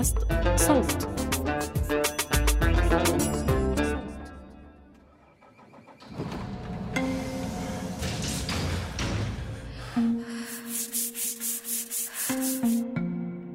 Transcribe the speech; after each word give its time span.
بودكاست 0.00 0.18
صوت. 0.56 1.08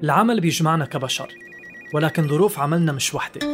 العمل 0.04 0.42
بيجمعنا 0.42 0.86
كبشر 0.86 1.28
ولكن 1.94 2.28
ظروف 2.28 2.59
عملنا 2.59 2.91
مش 2.91 3.14
وحدة 3.14 3.48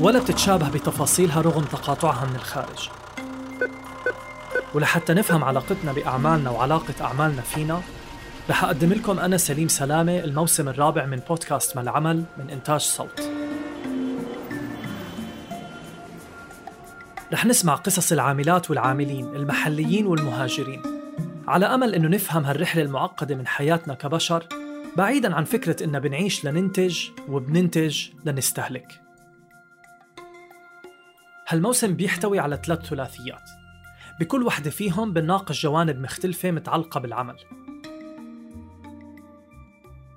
ولا 0.00 0.18
بتتشابه 0.18 0.70
بتفاصيلها 0.70 1.40
رغم 1.40 1.64
تقاطعها 1.64 2.26
من 2.26 2.36
الخارج. 2.36 2.88
ولحتى 4.74 5.14
نفهم 5.14 5.44
علاقتنا 5.44 5.92
بأعمالنا 5.92 6.50
وعلاقة 6.50 6.94
أعمالنا 7.00 7.42
فينا 7.42 7.82
رح 8.50 8.64
أقدم 8.64 8.92
لكم 8.92 9.18
أنا 9.18 9.36
سليم 9.36 9.68
سلامة 9.68 10.18
الموسم 10.18 10.68
الرابع 10.68 11.06
من 11.06 11.20
بودكاست 11.28 11.76
ما 11.76 11.82
العمل 11.82 12.24
من 12.38 12.50
إنتاج 12.50 12.80
صوت. 12.80 13.20
رح 17.32 17.46
نسمع 17.46 17.74
قصص 17.74 18.12
العاملات 18.12 18.70
والعاملين 18.70 19.36
المحليين 19.36 20.06
والمهاجرين. 20.06 20.82
على 21.48 21.66
أمل 21.66 21.94
أنه 21.94 22.08
نفهم 22.08 22.44
هالرحلة 22.44 22.82
المعقدة 22.82 23.34
من 23.34 23.46
حياتنا 23.46 23.94
كبشر 23.94 24.46
بعيدا 24.96 25.34
عن 25.34 25.44
فكرة 25.44 25.84
إننا 25.84 25.98
بنعيش 25.98 26.44
لننتج 26.44 26.98
وبننتج 27.28 28.08
لنستهلك. 28.24 29.00
هالموسم 31.48 31.94
بيحتوي 31.94 32.38
على 32.38 32.60
ثلاث 32.66 32.86
ثلاثيات. 32.86 33.50
بكل 34.20 34.42
وحدة 34.42 34.70
فيهم 34.70 35.12
بنناقش 35.12 35.62
جوانب 35.62 36.00
مختلفة 36.00 36.50
متعلقة 36.50 37.00
بالعمل. 37.00 37.36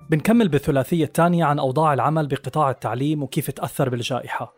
بنكمل 0.10 0.48
بالثلاثية 0.48 1.06
الثانية 1.06 1.46
عن 1.46 1.60
أوضاع 1.60 1.94
العمل 1.94 2.28
بقطاع 2.28 2.70
التعليم 2.70 3.24
وكيف 3.24 3.52
تأثر 3.52 3.90
بالجائحة. 3.90 4.54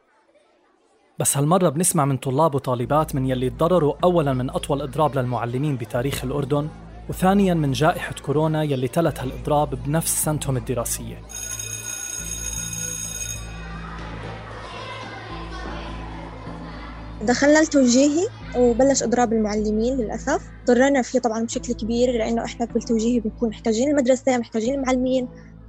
بس 1.20 1.38
هالمرة 1.38 1.70
بنسمع 1.70 2.06
من 2.06 2.18
طلاب 2.18 2.56
وطالبات 2.56 3.16
من 3.16 3.26
يلي 3.26 3.50
تضرروا 3.50 3.94
أولا 4.04 4.34
من 4.34 4.50
أطول 4.50 4.82
إضراب 4.82 5.18
للمعلمين 5.18 5.76
بتاريخ 5.76 6.24
الأردن 6.24 6.70
وثانيا 7.10 7.54
من 7.54 7.72
جائحة 7.72 8.16
كورونا 8.26 8.64
يلي 8.64 8.88
تلت 8.88 9.20
هالإضراب 9.20 9.84
بنفس 9.84 10.24
سنتهم 10.24 10.58
الدراسية. 10.58 11.22
دخلنا 17.22 17.60
التوجيهي 17.60 18.28
وبلش 18.58 19.04
إضراب 19.04 19.34
المعلمين 19.34 19.98
للأسف. 19.98 20.42
ضررنا 20.66 21.02
فيه 21.02 21.20
طبعا 21.20 21.44
بشكل 21.44 21.74
كبير 21.74 22.12
لأنه 22.12 22.46
إحنا 22.46 22.66
بالتوجيهي 22.66 23.20
بنكون 23.20 23.50
محتاجين 23.50 23.90
المدرسة 23.90 24.38
محتاجين 24.38 24.74
المعلمين 24.74 25.28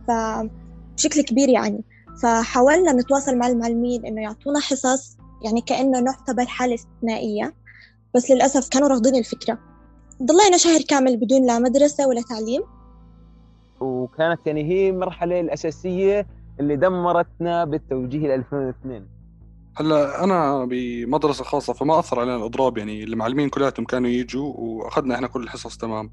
فبشكل 0.09 1.23
كبير 1.23 1.49
يعني. 1.49 1.85
فحاولنا 2.23 2.93
نتواصل 2.93 3.37
مع 3.37 3.47
المعلمين 3.47 4.07
إنه 4.07 4.23
يعطونا 4.23 4.61
حصص 4.61 5.17
يعني 5.45 5.61
كأنه 5.61 6.01
نعتبر 6.01 6.47
حالة 6.47 6.75
استثنائية 6.75 7.55
بس 8.15 8.31
للأسف 8.31 8.69
كانوا 8.69 8.89
رافضين 8.89 9.17
الفكرة. 9.17 9.59
ضلينا 10.23 10.57
شهر 10.57 10.81
كامل 10.89 11.17
بدون 11.17 11.47
لا 11.47 11.59
مدرسة 11.59 12.09
ولا 12.09 12.23
تعليم. 12.23 12.63
وكانت 13.81 14.47
يعني 14.47 14.65
هي 14.65 14.91
المرحلة 14.91 15.41
الأساسية 15.41 16.27
اللي 16.61 16.77
دمرتنا 16.77 17.65
بالتوجيه 17.65 18.35
2002 18.35 19.18
هلا 19.81 20.25
أنا 20.25 20.65
بمدرسة 20.65 21.45
خاصة 21.45 21.73
فما 21.73 21.99
أثر 21.99 22.21
علينا 22.21 22.37
الإضراب 22.37 22.79
يعني 22.79 23.05
المعلمين 23.05 23.49
كلياتهم 23.49 23.87
كانوا 23.87 24.11
يجوا 24.11 24.55
وأخذنا 24.57 25.15
إحنا 25.15 25.27
كل 25.27 25.43
الحصص 25.43 25.77
تمام. 25.77 26.11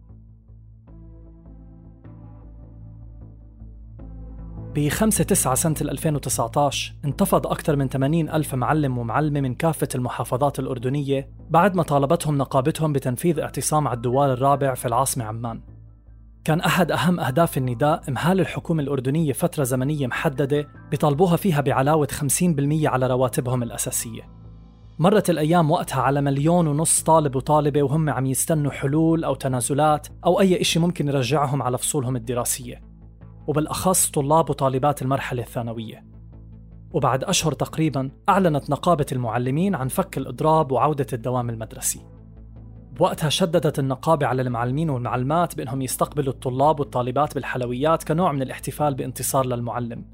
ب 4.75 4.89
5 4.89 5.23
9 5.23 5.55
سنة 5.55 5.75
2019 5.81 6.94
انتفض 7.05 7.47
أكثر 7.47 7.75
من 7.75 7.88
80 7.88 8.30
ألف 8.30 8.55
معلم 8.55 8.97
ومعلمة 8.97 9.41
من 9.41 9.56
كافة 9.56 9.88
المحافظات 9.95 10.59
الأردنية 10.59 11.29
بعد 11.50 11.75
ما 11.75 11.84
طالبتهم 11.84 12.38
نقابتهم 12.38 12.94
بتنفيذ 12.94 13.40
اعتصام 13.40 13.88
على 13.88 13.95
الدوار 13.95 14.34
الرابع 14.34 14.73
في 14.73 14.85
العاصمة 14.85 15.25
عمان. 15.25 15.75
كان 16.45 16.61
أحد 16.61 16.91
أهم 16.91 17.19
أهداف 17.19 17.57
النداء 17.57 18.01
إمهال 18.09 18.39
الحكومة 18.39 18.83
الأردنية 18.83 19.33
فترة 19.33 19.63
زمنية 19.63 20.07
محددة 20.07 20.67
بيطالبوها 20.91 21.35
فيها 21.35 21.61
بعلاوة 21.61 22.07
50% 22.11 22.85
على 22.85 23.07
رواتبهم 23.07 23.63
الأساسية. 23.63 24.22
مرت 25.00 25.29
الأيام 25.29 25.72
وقتها 25.72 26.01
على 26.01 26.22
مليون 26.22 26.67
ونص 26.67 27.03
طالب 27.03 27.35
وطالبة 27.35 27.84
وهم 27.84 28.09
عم 28.09 28.25
يستنوا 28.25 28.72
حلول 28.72 29.23
أو 29.23 29.35
تنازلات 29.35 30.07
أو 30.25 30.39
أي 30.39 30.61
إشي 30.61 30.79
ممكن 30.79 31.07
يرجعهم 31.07 31.61
على 31.61 31.78
فصولهم 31.78 32.16
الدراسية. 32.16 32.81
وبالأخص 33.47 34.09
طلاب 34.09 34.50
وطالبات 34.50 35.01
المرحلة 35.01 35.41
الثانوية. 35.41 36.05
وبعد 36.91 37.23
أشهر 37.23 37.51
تقريبا 37.51 38.11
أعلنت 38.29 38.69
نقابة 38.69 39.05
المعلمين 39.11 39.75
عن 39.75 39.88
فك 39.88 40.17
الإضراب 40.17 40.72
وعودة 40.72 41.07
الدوام 41.13 41.50
المدرسي. 41.50 42.15
بوقتها 42.97 43.29
شددت 43.29 43.79
النقابة 43.79 44.28
على 44.28 44.41
المعلمين 44.41 44.89
والمعلمات 44.89 45.56
بأنهم 45.56 45.81
يستقبلوا 45.81 46.33
الطلاب 46.33 46.79
والطالبات 46.79 47.35
بالحلويات 47.35 48.03
كنوع 48.03 48.31
من 48.31 48.41
الاحتفال 48.41 48.95
بانتصار 48.95 49.45
للمعلم. 49.45 50.06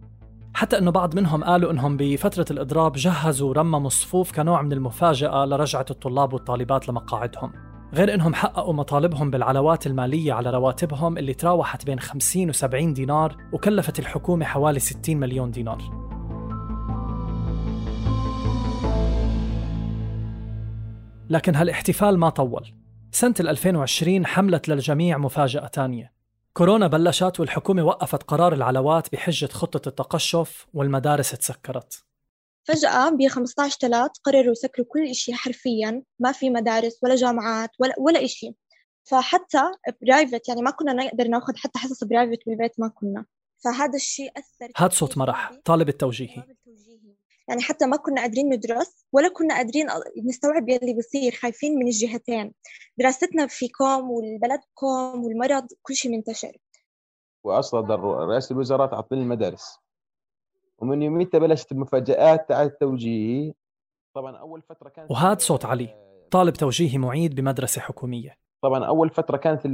حتى 0.54 0.78
أنه 0.78 0.92
بعض 0.92 1.16
منهم 1.16 1.44
قالوا 1.44 1.72
أنهم 1.72 1.98
بفترة 1.98 2.46
الإضراب 2.52 2.94
جهزوا 2.94 3.50
ورمموا 3.50 3.88
الصفوف 3.88 4.32
كنوع 4.32 4.62
من 4.62 4.74
المفاجأة 4.74 5.46
لرجعة 5.46 5.86
الطلاب 5.92 6.34
والطالبات 6.34 6.90
لمقاعدهم 6.90 7.52
غير 7.94 8.14
أنهم 8.14 8.34
حققوا 8.34 8.74
مطالبهم 8.74 9.32
بالعلاوات 9.32 9.88
المالية 9.88 10.34
على 10.34 10.50
رواتبهم 10.50 11.18
اللي 11.18 11.34
تراوحت 11.34 11.86
بين 11.86 12.00
50 12.00 12.50
و 12.50 12.54
70 12.54 12.94
دينار 12.94 13.38
وكلفت 13.54 14.00
الحكومة 14.00 14.46
حوالي 14.46 14.80
60 14.80 15.18
مليون 15.18 15.52
دينار. 15.52 16.11
لكن 21.32 21.56
هالاحتفال 21.56 22.18
ما 22.18 22.30
طول. 22.30 22.74
سنة 23.12 23.36
2020 23.40 24.26
حملت 24.26 24.70
للجميع 24.70 25.18
مفاجأة 25.18 25.68
تانية. 25.68 26.14
كورونا 26.54 26.88
بلشت 26.88 27.40
والحكومة 27.40 27.84
وقفت 27.84 28.24
قرار 28.24 28.54
العلوات 28.54 29.12
بحجة 29.12 29.46
خطة 29.46 29.90
التقشف 29.90 30.68
والمدارس 30.74 31.32
تسكرت. 31.32 32.04
فجأة 32.64 33.10
ب 33.10 33.28
15 33.28 33.78
3 33.82 34.12
قرروا 34.24 34.52
يسكروا 34.52 34.88
كل 34.90 35.16
شيء 35.16 35.36
حرفيا 35.36 36.04
ما 36.20 36.32
في 36.32 36.50
مدارس 36.50 37.00
ولا 37.04 37.16
جامعات 37.16 37.70
ولا 37.80 37.94
ولا 37.98 38.28
شيء 38.28 38.54
فحتى 39.04 39.64
private 40.02 40.50
يعني 40.50 40.62
ما 40.62 40.72
كنا 40.72 40.94
نقدر 40.94 41.28
ناخذ 41.28 41.54
حتى 41.56 41.80
حصص 41.80 42.04
private 42.04 42.40
بالبيت 42.48 42.80
ما 42.80 42.88
كنا. 42.88 43.26
فهذا 43.64 43.96
الشيء 43.96 44.32
أثر 44.38 44.72
هاد 44.78 44.94
صوت 44.94 45.18
مرح 45.18 45.52
طالب 45.66 45.90
التوجيهي. 45.90 46.44
يعني 47.48 47.62
حتى 47.62 47.86
ما 47.86 47.98
كنا 47.98 48.22
قادرين 48.22 48.54
ندرس 48.54 49.06
ولا 49.14 49.30
كنا 49.34 49.56
قادرين 49.56 49.88
نستوعب 50.26 50.70
يلي 50.70 50.94
بصير 50.94 51.32
خايفين 51.32 51.76
من 51.76 51.88
الجهتين. 51.88 52.54
دراستنا 52.98 53.48
في 53.48 53.68
كوم 53.68 54.12
والبلد 54.12 54.60
كوم 54.74 55.24
والمرض 55.24 55.68
كل 55.82 55.96
شيء 55.96 56.12
منتشر. 56.12 56.58
وأصلا 57.44 57.96
رئاسه 58.26 58.54
الوزراء 58.54 58.88
تعطيني 58.88 59.22
المدارس. 59.22 59.80
ومن 60.80 61.02
يوميتها 61.02 61.40
بلشت 61.40 61.72
المفاجآت 61.72 62.50
تاع 62.50 62.64
التوجيهي 62.64 63.54
طبعا 64.14 64.38
أول 64.38 64.62
فترة 64.62 64.90
كانت 64.90 65.12
وهذا 65.12 65.40
صوت 65.40 65.66
علي 65.66 65.96
طالب 66.32 66.54
توجيهي 66.54 66.98
معيد 66.98 67.36
بمدرسة 67.36 67.82
حكومية. 67.82 68.38
طبعا 68.62 68.86
أول 68.86 69.10
فترة 69.10 69.38
كانت 69.38 69.68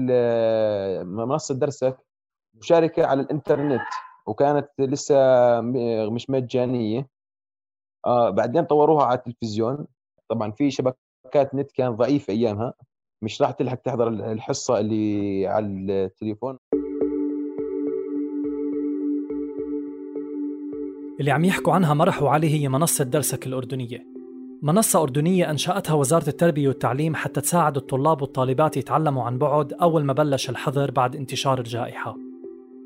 منصة 1.03 1.55
درسك 1.55 1.97
مشاركة 2.53 3.05
على 3.05 3.22
الإنترنت 3.22 3.81
وكانت 4.25 4.69
لسه 4.79 5.16
مش 6.11 6.29
مجانية. 6.29 7.16
آه 8.06 8.30
بعدين 8.30 8.63
طوروها 8.63 9.06
على 9.06 9.18
التلفزيون. 9.18 9.85
طبعا 10.30 10.52
في 10.52 10.72
شبكات 10.72 11.56
نت 11.56 11.72
كان 11.72 11.91
ضعيفة 11.91 12.34
أيامها. 12.34 12.74
مش 13.24 13.41
راح 13.41 13.52
تلحق 13.52 13.75
تحضر 13.75 14.08
الحصة 14.08 14.80
اللي 14.80 15.47
على 15.47 15.66
التليفون. 15.66 16.58
اللي 21.20 21.32
عم 21.32 21.46
يحكوا 21.46 21.73
عنها 21.73 21.94
مرح 21.94 22.23
وعلي 22.23 22.49
هي 22.49 22.70
منصة 22.70 23.03
درسك 23.03 23.47
الأردنية. 23.47 24.05
منصة 24.61 25.02
أردنية 25.02 25.52
أنشأتها 25.52 25.94
وزارة 25.94 26.29
التربية 26.29 26.67
والتعليم 26.67 27.16
حتى 27.16 27.41
تساعد 27.41 27.78
الطلاب 27.78 28.22
والطالبات 28.22 28.78
يتعلموا 28.78 29.23
عن 29.23 29.38
بعد 29.38 29.73
أول 29.73 30.03
ما 30.03 30.14
بلش 30.14 30.49
الحظر 30.49 30.91
بعد 30.91 31.16
انتشار 31.16 31.59
الجائحة. 31.59 32.16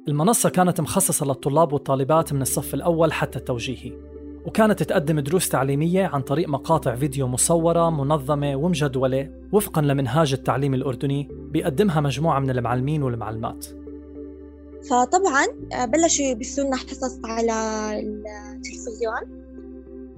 المنصة 0.08 0.50
كانت 0.50 0.82
مخصصة 0.82 1.26
للطلاب 1.26 1.74
والطالبات 1.74 2.34
من 2.34 2.42
الصف 2.42 2.74
الأول 2.74 3.14
حتى 3.14 3.40
التوجيهي. 3.40 4.11
وكانت 4.46 4.84
تقدم 4.84 5.20
دروس 5.20 5.50
تعليمية 5.50 6.06
عن 6.06 6.22
طريق 6.22 6.50
مقاطع 6.50 6.96
فيديو 6.96 7.28
مصورة 7.28 7.90
منظمة 7.90 8.56
ومجدولة 8.56 9.30
وفقا 9.52 9.82
لمنهاج 9.82 10.34
التعليم 10.34 10.74
الأردني 10.74 11.30
بيقدمها 11.32 12.02
مجموعة 12.02 12.40
من 12.40 12.50
المعلمين 12.50 13.04
والمعلمات. 13.04 13.66
فطبعا 14.90 15.46
آه، 15.74 15.86
بلشوا 15.86 16.26
يبثوا 16.26 16.64
لنا 16.64 16.76
حصص 16.76 17.20
على 17.26 17.54
التلفزيون 18.00 19.42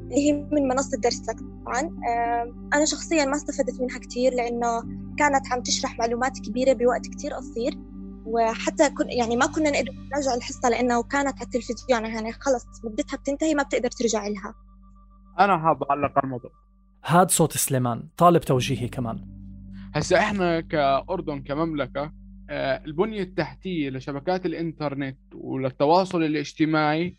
اللي 0.02 0.16
هي 0.16 0.34
من 0.34 0.68
منصة 0.68 0.98
درسك 0.98 1.40
طبعا. 1.40 1.81
آه، 1.81 2.54
أنا 2.74 2.86
شخصيا 2.86 3.26
ما 3.26 3.36
استفدت 3.36 3.81
منها 3.81 4.00
كثير 4.00 4.34
لأنه 4.34 4.81
كانت 5.18 5.48
عم 5.52 5.62
تشرح 5.62 6.00
معلومات 6.00 6.40
كبيرة 6.40 6.74
بوقت 6.74 7.08
كثير 7.08 7.34
قصير. 7.34 7.78
وحتى 8.25 8.90
كن 8.90 9.10
يعني 9.10 9.36
ما 9.36 9.46
كنا 9.46 9.70
نقدر 9.70 9.92
نراجع 10.12 10.34
الحصة 10.36 10.70
لأنه 10.70 11.04
كانت 11.04 11.36
على 11.36 11.46
التلفزيون 11.46 12.06
يعني 12.06 12.31
خلص 12.31 12.66
مدتها 12.84 13.18
بتنتهي 13.18 13.56
ما 13.56 13.64
بتقدر 13.64 13.90
ترجع 13.90 14.28
لها 14.28 14.54
أنا 15.40 15.58
حاب 15.58 15.84
أعلق 15.84 16.12
على 16.18 16.24
الموضوع. 16.24 16.52
هاد 17.06 17.31
صوت 17.31 17.58
سليمان 17.58 18.04
طالب 18.18 18.42
توجيهي 18.42 18.88
كمان. 18.88 19.25
هسا 19.96 20.20
إحنا 20.20 20.62
كأردن 20.62 21.42
كمملكة 21.42 22.12
آه، 22.50 22.81
البنية 22.86 23.22
التحتية 23.22 23.90
لشبكات 23.90 24.46
الإنترنت 24.46 25.18
وللتواصل 25.36 26.24
الاجتماعي 26.24 27.16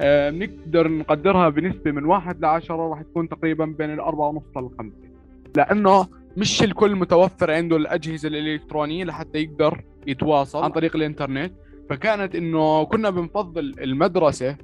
آه، 0.00 0.30
بنقدر 0.30 0.88
نقدرها 0.88 1.48
بنسبة 1.48 1.90
من 1.90 2.04
واحد 2.04 2.40
لعشرة 2.40 2.88
راح 2.88 3.02
تكون 3.02 3.28
تقريبا 3.28 3.64
بين 3.64 3.94
الأربعة 3.94 4.28
ونص 4.28 4.56
للخمسة. 4.56 5.10
لأنه 5.56 6.06
مش 6.36 6.62
الكل 6.62 6.96
متوفر 6.96 7.50
عنده 7.50 7.76
الأجهزة 7.76 8.28
الإلكترونية 8.28 9.04
لحتى 9.04 9.38
يقدر 9.38 9.84
يتواصل 10.06 10.62
عن 10.64 10.70
طريق 10.70 10.96
الإنترنت. 10.96 11.52
فكانت 11.90 12.34
إنه 12.34 12.84
كنا 12.84 13.10
بنفضل 13.10 13.74
المدرسة 13.78 14.56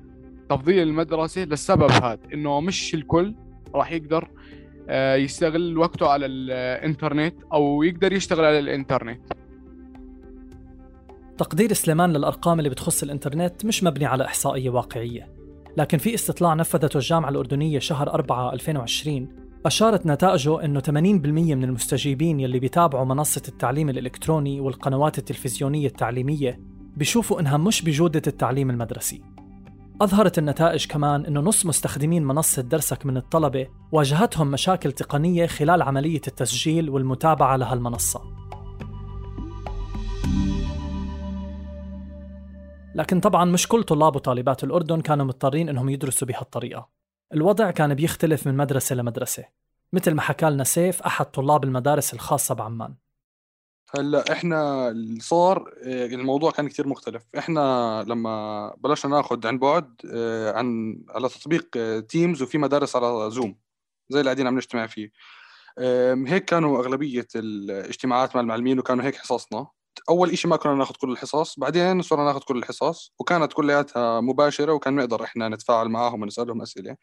تفضيل 0.50 0.88
المدرسة 0.88 1.44
للسبب 1.44 1.90
هذا 1.90 2.18
إنه 2.34 2.60
مش 2.60 2.94
الكل 2.94 3.34
راح 3.74 3.92
يقدر 3.92 4.28
آه، 4.88 5.14
يستغل 5.16 5.78
وقته 5.78 6.08
على 6.08 6.26
الإنترنت 6.26 7.34
أو 7.52 7.82
يقدر 7.82 8.12
يشتغل 8.12 8.44
على 8.44 8.58
الإنترنت. 8.58 9.20
تقدير 11.38 11.72
سليمان 11.72 12.12
للأرقام 12.12 12.58
اللي 12.58 12.70
بتخص 12.70 13.02
الإنترنت 13.02 13.64
مش 13.64 13.84
مبني 13.84 14.06
على 14.06 14.24
إحصائية 14.24 14.70
واقعية 14.70 15.28
لكن 15.76 15.98
في 15.98 16.14
استطلاع 16.14 16.54
نفذته 16.54 16.96
الجامعة 16.96 17.28
الأردنية 17.30 17.78
شهر 17.78 18.14
4 18.14 18.52
2020 18.52 19.28
أشارت 19.66 20.06
نتائجه 20.06 20.64
أنه 20.64 20.80
80% 20.80 20.90
من 20.90 21.64
المستجيبين 21.64 22.40
يلي 22.40 22.58
بيتابعوا 22.58 23.04
منصة 23.04 23.42
التعليم 23.48 23.88
الإلكتروني 23.88 24.60
والقنوات 24.60 25.18
التلفزيونية 25.18 25.86
التعليمية 25.86 26.60
بيشوفوا 26.96 27.40
إنها 27.40 27.56
مش 27.56 27.82
بجودة 27.82 28.22
التعليم 28.26 28.70
المدرسي. 28.70 29.22
أظهرت 30.00 30.38
النتائج 30.38 30.86
كمان 30.86 31.26
أنه 31.26 31.40
نص 31.40 31.66
مستخدمين 31.66 32.24
منصة 32.24 32.62
درسك 32.62 33.06
من 33.06 33.16
الطلبة 33.16 33.66
واجهتهم 33.92 34.50
مشاكل 34.50 34.92
تقنية 34.92 35.46
خلال 35.46 35.82
عملية 35.82 36.22
التسجيل 36.28 36.90
والمتابعة 36.90 37.56
لهالمنصة. 37.56 38.20
لكن 42.94 43.20
طبعا 43.20 43.44
مش 43.44 43.68
كل 43.68 43.82
طلاب 43.82 44.16
وطالبات 44.16 44.64
الأردن 44.64 45.00
كانوا 45.00 45.26
مضطرين 45.26 45.68
إنهم 45.68 45.88
يدرسوا 45.88 46.28
بهالطريقة. 46.28 47.01
الوضع 47.34 47.70
كان 47.70 47.94
بيختلف 47.94 48.46
من 48.46 48.56
مدرسة 48.56 48.94
لمدرسة 48.94 49.44
مثل 49.92 50.14
ما 50.14 50.22
حكى 50.22 50.46
لنا 50.46 50.64
سيف 50.64 51.02
أحد 51.02 51.26
طلاب 51.26 51.64
المدارس 51.64 52.14
الخاصة 52.14 52.54
بعمان. 52.54 52.94
هلأ 53.98 54.32
إحنا 54.32 54.88
اللي 54.88 55.20
صار 55.20 55.74
آه، 55.84 56.06
الموضوع 56.06 56.50
كان 56.50 56.68
كتير 56.68 56.88
مختلف. 56.88 57.22
إحنا 57.38 58.04
لما 58.08 58.74
بلشنا 58.78 59.16
ناخذ 59.16 59.46
عن 59.46 59.58
بعد 59.58 59.94
آه، 60.14 60.52
عن 60.52 60.98
على 61.08 61.28
تطبيق 61.28 61.68
تيمز 62.06 62.42
آه، 62.42 62.46
وفي 62.46 62.58
مدارس 62.58 62.96
على 62.96 63.30
زوم 63.30 63.58
زي 64.08 64.20
اللي 64.20 64.28
قاعدين 64.28 64.46
عم 64.46 64.56
نجتمع 64.56 64.86
فيه. 64.86 65.10
هيك 66.26 66.44
كانوا 66.44 66.78
أغلبية 66.78 67.26
الاجتماعات 67.34 68.34
مع 68.34 68.40
المعلمين 68.40 68.78
وكانوا 68.78 69.04
هيك 69.04 69.16
حصصنا. 69.16 69.66
أول 70.08 70.30
إشي 70.30 70.48
ما 70.48 70.56
كنا 70.56 70.74
ناخذ 70.74 70.94
كل 70.94 71.12
الحصص 71.12 71.58
بعدين 71.58 72.02
صرنا 72.02 72.24
ناخذ 72.24 72.40
كل 72.40 72.58
الحصص 72.58 73.12
وكانت 73.18 73.52
كلياتها 73.52 74.20
مباشرة 74.20 74.72
وكان 74.72 74.96
نقدر 74.96 75.24
إحنا 75.24 75.48
نتفاعل 75.48 75.88
معاهم 75.88 76.22
ونسألهم 76.22 76.62
أسئلة. 76.62 76.96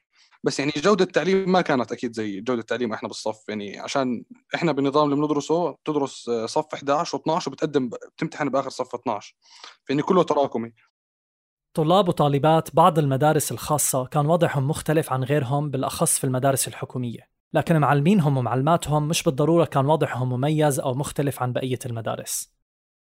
بس 0.43 0.59
يعني 0.59 0.71
جودة 0.77 1.05
التعليم 1.05 1.51
ما 1.51 1.61
كانت 1.61 1.91
أكيد 1.91 2.13
زي 2.13 2.41
جودة 2.41 2.61
التعليم 2.61 2.93
إحنا 2.93 3.07
بالصف 3.07 3.49
يعني 3.49 3.79
عشان 3.79 4.23
إحنا 4.55 4.71
بالنظام 4.71 5.05
اللي 5.05 5.15
بندرسه 5.27 5.71
بتدرس 5.71 6.29
صف 6.45 6.73
11 6.73 7.17
و12 7.17 7.47
وبتقدم 7.47 7.89
بتمتحن 7.89 8.49
بآخر 8.49 8.69
صف 8.69 8.95
12 8.95 9.35
فاني 9.89 10.01
كله 10.01 10.23
تراكمي. 10.23 10.73
طلاب 11.73 12.09
وطالبات 12.09 12.75
بعض 12.75 12.99
المدارس 12.99 13.51
الخاصة 13.51 14.05
كان 14.05 14.25
وضعهم 14.25 14.67
مختلف 14.67 15.13
عن 15.13 15.23
غيرهم 15.23 15.69
بالأخص 15.69 16.19
في 16.19 16.23
المدارس 16.23 16.67
الحكومية. 16.67 17.29
لكن 17.53 17.77
معلمينهم 17.77 18.37
ومعلماتهم 18.37 19.07
مش 19.07 19.23
بالضرورة 19.23 19.65
كان 19.65 19.85
وضعهم 19.85 20.29
مميز 20.29 20.79
أو 20.79 20.93
مختلف 20.93 21.41
عن 21.41 21.53
بقية 21.53 21.79
المدارس. 21.85 22.58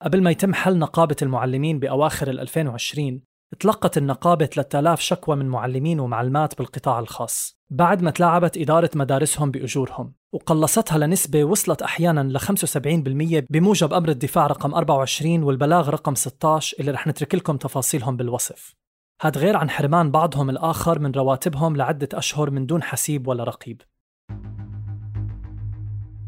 قبل 0.02 0.22
ما 0.22 0.30
يتم 0.30 0.54
حل 0.54 0.78
نقابة 0.78 1.16
المعلمين 1.22 1.78
بأواخر 1.78 2.30
2020 2.30 3.20
تلقت 3.60 3.98
النقابة 3.98 4.46
3000 4.46 5.00
شكوى 5.00 5.36
من 5.36 5.48
معلمين 5.48 6.00
ومعلمات 6.00 6.58
بالقطاع 6.58 6.98
الخاص 6.98 7.58
بعد 7.70 8.02
ما 8.02 8.10
تلاعبت 8.10 8.58
إدارة 8.58 8.90
مدارسهم 8.94 9.50
بأجورهم 9.50 10.12
وقلصتها 10.32 10.98
لنسبة 10.98 11.44
وصلت 11.44 11.82
أحيانا 11.82 12.20
ل 12.20 12.40
75% 12.40 13.46
بموجب 13.50 13.92
أمر 13.92 14.08
الدفاع 14.08 14.46
رقم 14.46 14.74
24 14.74 15.42
والبلاغ 15.42 15.90
رقم 15.90 16.14
16 16.14 16.76
اللي 16.80 16.90
رح 16.90 17.06
نترك 17.06 17.34
لكم 17.34 17.56
تفاصيلهم 17.56 18.16
بالوصف. 18.16 18.74
هاد 19.22 19.38
غير 19.38 19.56
عن 19.56 19.70
حرمان 19.70 20.10
بعضهم 20.10 20.50
الآخر 20.50 20.98
من 20.98 21.12
رواتبهم 21.12 21.76
لعدة 21.76 22.08
أشهر 22.14 22.50
من 22.50 22.66
دون 22.66 22.82
حسيب 22.82 23.28
ولا 23.28 23.44
رقيب. 23.44 23.82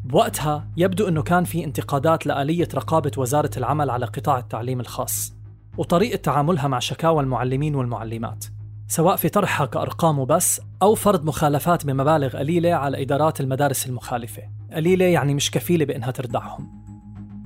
بوقتها 0.04 0.68
يبدو 0.76 1.08
أنه 1.08 1.22
كان 1.22 1.44
في 1.44 1.64
انتقادات 1.64 2.26
لآلية 2.26 2.68
رقابة 2.74 3.10
وزارة 3.16 3.50
العمل 3.56 3.90
على 3.90 4.06
قطاع 4.06 4.38
التعليم 4.38 4.80
الخاص 4.80 5.34
وطريقة 5.78 6.16
تعاملها 6.16 6.68
مع 6.68 6.78
شكاوى 6.78 7.22
المعلمين 7.22 7.74
والمعلمات 7.74 8.44
سواء 8.88 9.16
في 9.16 9.28
طرحها 9.28 9.66
كأرقام 9.66 10.18
وبس 10.18 10.60
أو 10.82 10.94
فرض 10.94 11.24
مخالفات 11.24 11.86
بمبالغ 11.86 12.36
قليلة 12.36 12.74
على 12.74 13.02
إدارات 13.02 13.40
المدارس 13.40 13.86
المخالفة. 13.86 14.42
قليلة 14.72 15.04
يعني 15.04 15.34
مش 15.34 15.50
كفيلة 15.50 15.84
بإنها 15.84 16.10
تردعهم. 16.10 16.84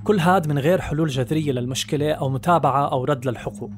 كل 0.03 0.19
هاد 0.19 0.47
من 0.47 0.59
غير 0.59 0.81
حلول 0.81 1.07
جذرية 1.07 1.51
للمشكلة 1.51 2.11
أو 2.11 2.29
متابعة 2.29 2.91
أو 2.91 3.03
رد 3.03 3.25
للحقوق. 3.25 3.71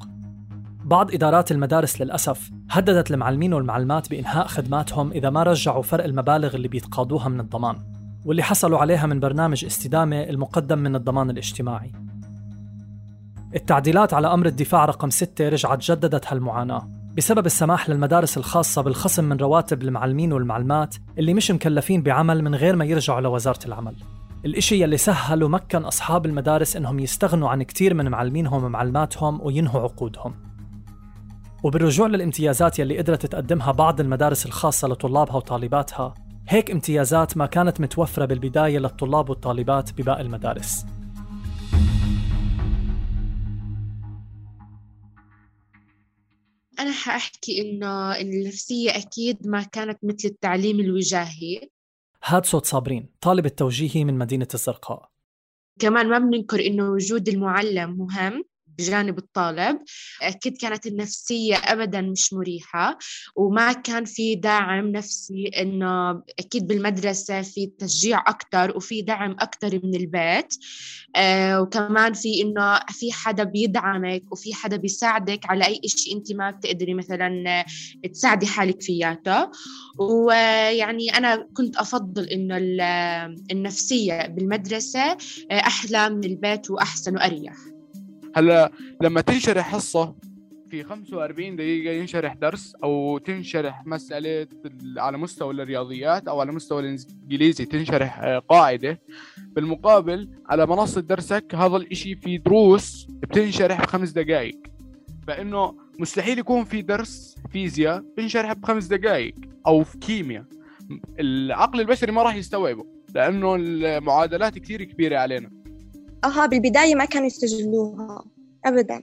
بعض 0.84 1.14
إدارات 1.14 1.52
المدارس 1.52 2.00
للأسف 2.00 2.50
هددت 2.70 3.10
المعلمين 3.10 3.54
والمعلمات 3.54 4.10
بإنهاء 4.10 4.46
خدماتهم 4.46 5.12
إذا 5.12 5.30
ما 5.30 5.42
رجعوا 5.42 5.82
فرق 5.82 6.04
المبالغ 6.04 6.54
اللي 6.54 6.68
بيتقاضوها 6.68 7.28
من 7.28 7.40
الضمان. 7.40 8.01
واللي 8.24 8.42
حصلوا 8.42 8.78
عليها 8.78 9.06
من 9.06 9.20
برنامج 9.20 9.64
استدامة 9.64 10.22
المقدم 10.22 10.78
من 10.78 10.96
الضمان 10.96 11.30
الاجتماعي. 11.30 11.92
التعديلات 13.54 14.14
على 14.14 14.32
أمر 14.32 14.46
الدفاع 14.46 14.84
رقم 14.84 15.10
6 15.10 15.48
رجعت 15.48 15.90
جددت 15.90 16.26
هالمعاناة 16.26 16.88
بسبب 17.16 17.46
السماح 17.46 17.90
للمدارس 17.90 18.38
الخاصة 18.38 18.82
بالخصم 18.82 19.24
من 19.24 19.36
رواتب 19.36 19.82
المعلمين 19.82 20.32
والمعلمات 20.32 20.94
اللي 21.18 21.34
مش 21.34 21.50
مكلفين 21.50 22.02
بعمل 22.02 22.44
من 22.44 22.54
غير 22.54 22.76
ما 22.76 22.84
يرجعوا 22.84 23.20
لوزارة 23.20 23.66
العمل. 23.66 23.94
الإشي 24.44 24.82
يلي 24.82 24.96
سهل 24.96 25.42
ومكن 25.42 25.84
أصحاب 25.84 26.26
المدارس 26.26 26.76
إنهم 26.76 27.00
يستغنوا 27.00 27.48
عن 27.48 27.62
كتير 27.62 27.94
من 27.94 28.08
معلمينهم 28.08 28.64
ومعلماتهم 28.64 29.40
وينهوا 29.42 29.80
عقودهم. 29.80 30.34
وبالرجوع 31.62 32.06
للامتيازات 32.06 32.78
يلي 32.78 32.98
قدرت 32.98 33.26
تقدمها 33.26 33.72
بعض 33.72 34.00
المدارس 34.00 34.46
الخاصة 34.46 34.88
لطلابها 34.88 35.36
وطالباتها 35.36 36.14
هيك 36.48 36.70
امتيازات 36.70 37.36
ما 37.36 37.46
كانت 37.46 37.80
متوفرة 37.80 38.24
بالبداية 38.24 38.78
للطلاب 38.78 39.30
والطالبات 39.30 39.92
بباقي 39.92 40.22
المدارس. 40.22 40.84
أنا 46.78 46.92
حأحكي 46.92 47.60
إنه 47.60 48.20
النفسية 48.20 48.90
أكيد 48.90 49.46
ما 49.46 49.62
كانت 49.62 49.98
مثل 50.02 50.28
التعليم 50.28 50.80
الوجاهي. 50.80 51.68
هاد 52.24 52.46
صوت 52.46 52.66
صابرين 52.66 53.08
طالب 53.20 53.46
التوجيهي 53.46 54.04
من 54.04 54.18
مدينة 54.18 54.48
الزرقاء. 54.54 55.08
كمان 55.78 56.08
ما 56.08 56.18
بننكر 56.18 56.66
إنه 56.66 56.90
وجود 56.90 57.28
المعلم 57.28 57.98
مهم. 57.98 58.44
بجانب 58.78 59.18
الطالب 59.18 59.78
أكيد 60.22 60.56
كانت 60.56 60.86
النفسية 60.86 61.56
أبدا 61.56 62.00
مش 62.00 62.32
مريحة 62.32 62.98
وما 63.36 63.72
كان 63.72 64.04
في 64.04 64.34
دعم 64.34 64.86
نفسي 64.86 65.50
إنه 65.60 66.22
أكيد 66.38 66.66
بالمدرسة 66.66 67.42
في 67.42 67.66
تشجيع 67.78 68.24
أكتر 68.26 68.76
وفي 68.76 69.02
دعم 69.02 69.36
أكتر 69.40 69.80
من 69.84 69.94
البيت. 69.94 70.54
آه 71.16 71.60
وكمان 71.60 72.12
في 72.12 72.42
إنه 72.42 72.80
في 72.88 73.12
حدا 73.12 73.44
بيدعمك 73.44 74.32
وفي 74.32 74.54
حدا 74.54 74.76
بيساعدك 74.76 75.40
على 75.46 75.66
أي 75.66 75.80
إشي 75.84 76.12
أنت 76.12 76.32
ما 76.32 76.50
بتقدري 76.50 76.94
مثلا 76.94 77.64
تساعدي 78.12 78.46
حالك 78.46 78.82
فياته. 78.82 79.50
ويعني 79.98 81.16
أنا 81.16 81.48
كنت 81.56 81.76
أفضل 81.76 82.24
إنه 82.24 82.56
النفسية 83.52 84.26
بالمدرسة 84.26 85.16
أحلى 85.50 86.10
من 86.10 86.24
البيت 86.24 86.70
وأحسن 86.70 87.14
وأريح. 87.14 87.54
هلا 88.36 88.72
لما 89.02 89.20
تنشرح 89.20 89.68
حصه 89.72 90.14
في 90.72 90.82
45 90.82 91.56
دقيقة 91.56 91.92
ينشرح 91.92 92.34
درس 92.34 92.74
أو 92.84 93.18
تنشرح 93.18 93.86
مسألة 93.86 94.46
على 94.96 95.18
مستوى 95.18 95.54
الرياضيات 95.54 96.28
أو 96.28 96.40
على 96.40 96.52
مستوى 96.52 96.80
الإنجليزي 96.80 97.64
تنشرح 97.64 98.20
آه، 98.22 98.38
قاعدة 98.38 99.00
بالمقابل 99.38 100.30
على 100.46 100.66
منصة 100.66 101.00
درسك 101.00 101.54
هذا 101.54 101.76
الإشي 101.76 102.16
في 102.16 102.38
دروس 102.38 103.06
بتنشرح 103.10 103.82
بخمس 103.82 104.10
دقائق. 104.10 104.58
فإنه 105.26 105.74
مستحيل 105.98 106.38
يكون 106.38 106.64
في 106.64 106.82
درس 106.82 107.36
فيزياء 107.52 108.04
بنشرح 108.16 108.52
بخمس 108.52 108.86
دقائق 108.86 109.34
أو 109.66 109.84
في 109.84 109.98
كيمياء. 109.98 110.44
العقل 111.20 111.80
البشري 111.80 112.12
ما 112.12 112.22
راح 112.22 112.34
يستوعبه 112.34 112.86
لأنه 113.14 113.54
المعادلات 113.58 114.58
كثير 114.58 114.84
كبيرة 114.84 115.18
علينا. 115.18 115.61
أها 116.24 116.46
بالبداية 116.46 116.94
ما 116.94 117.04
كانوا 117.04 117.26
يستجلوها 117.26 118.24
أبدا. 118.64 119.02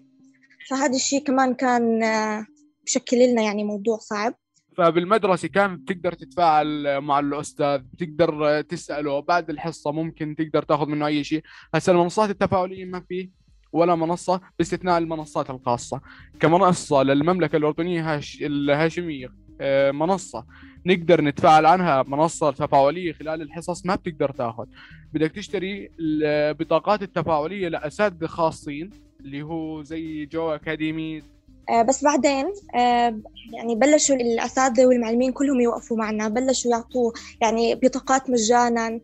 فهذا 0.70 0.96
الشيء 0.96 1.24
كمان 1.24 1.54
كان 1.54 2.04
آه، 2.04 2.46
بشكل 2.86 3.18
لنا 3.18 3.42
يعني 3.42 3.64
موضوع 3.64 3.98
صعب. 3.98 4.34
فبالمدرسة 4.78 5.48
كان 5.48 5.78
بتقدر 5.78 6.14
تتفاعل 6.14 7.02
مع 7.02 7.20
الأستاذ 7.20 7.78
بتقدر 7.78 8.62
تسأله 8.62 9.20
بعد 9.20 9.50
الحصة 9.50 9.92
ممكن 9.92 10.36
تقدر 10.36 10.64
تاخذ 10.64 10.86
منه 10.88 11.08
أي 11.08 11.24
شيء. 11.24 11.44
هسه 11.76 11.92
المنصات 11.92 12.30
التفاعلية 12.30 12.86
ما 12.86 13.00
في 13.10 13.30
ولا 13.72 13.96
منصة 13.96 14.42
باستثناء 14.58 14.98
المنصات 14.98 15.50
الخاصة. 15.50 16.02
كمنصة 16.40 17.04
للمملكة 17.04 17.56
الأردنية 17.56 18.16
هاش 18.16 18.38
الهاشمية 18.42 19.39
آه، 19.62 19.92
منصة. 19.92 20.46
نقدر 20.86 21.22
نتفاعل 21.22 21.66
عنها 21.66 22.04
منصة 22.04 22.52
تفاعلية 22.52 23.14
خلال 23.14 23.42
الحصص 23.42 23.86
ما 23.86 23.96
بتقدر 23.96 24.32
تاخذ. 24.32 24.66
بدك 25.14 25.32
تشتري 25.32 25.90
البطاقات 26.00 27.02
التفاعلية 27.02 27.68
لأساتذة 27.68 28.28
خاصين 28.28 28.90
اللي 29.20 29.42
هو 29.42 29.84
زي 29.84 30.26
جو 30.26 30.50
أكاديمي. 30.50 31.24
آه، 31.70 31.82
بس 31.82 32.04
بعدين 32.04 32.46
آه، 32.76 33.20
يعني 33.54 33.76
بلشوا 33.76 34.16
الأساتذة 34.16 34.86
والمعلمين 34.86 35.32
كلهم 35.32 35.62
يوقفوا 35.62 35.98
معنا. 35.98 36.28
بلشوا 36.28 36.72
يعطوا 36.72 37.12
يعني 37.42 37.76
بطاقات 37.76 38.30
مجانا 38.30 39.00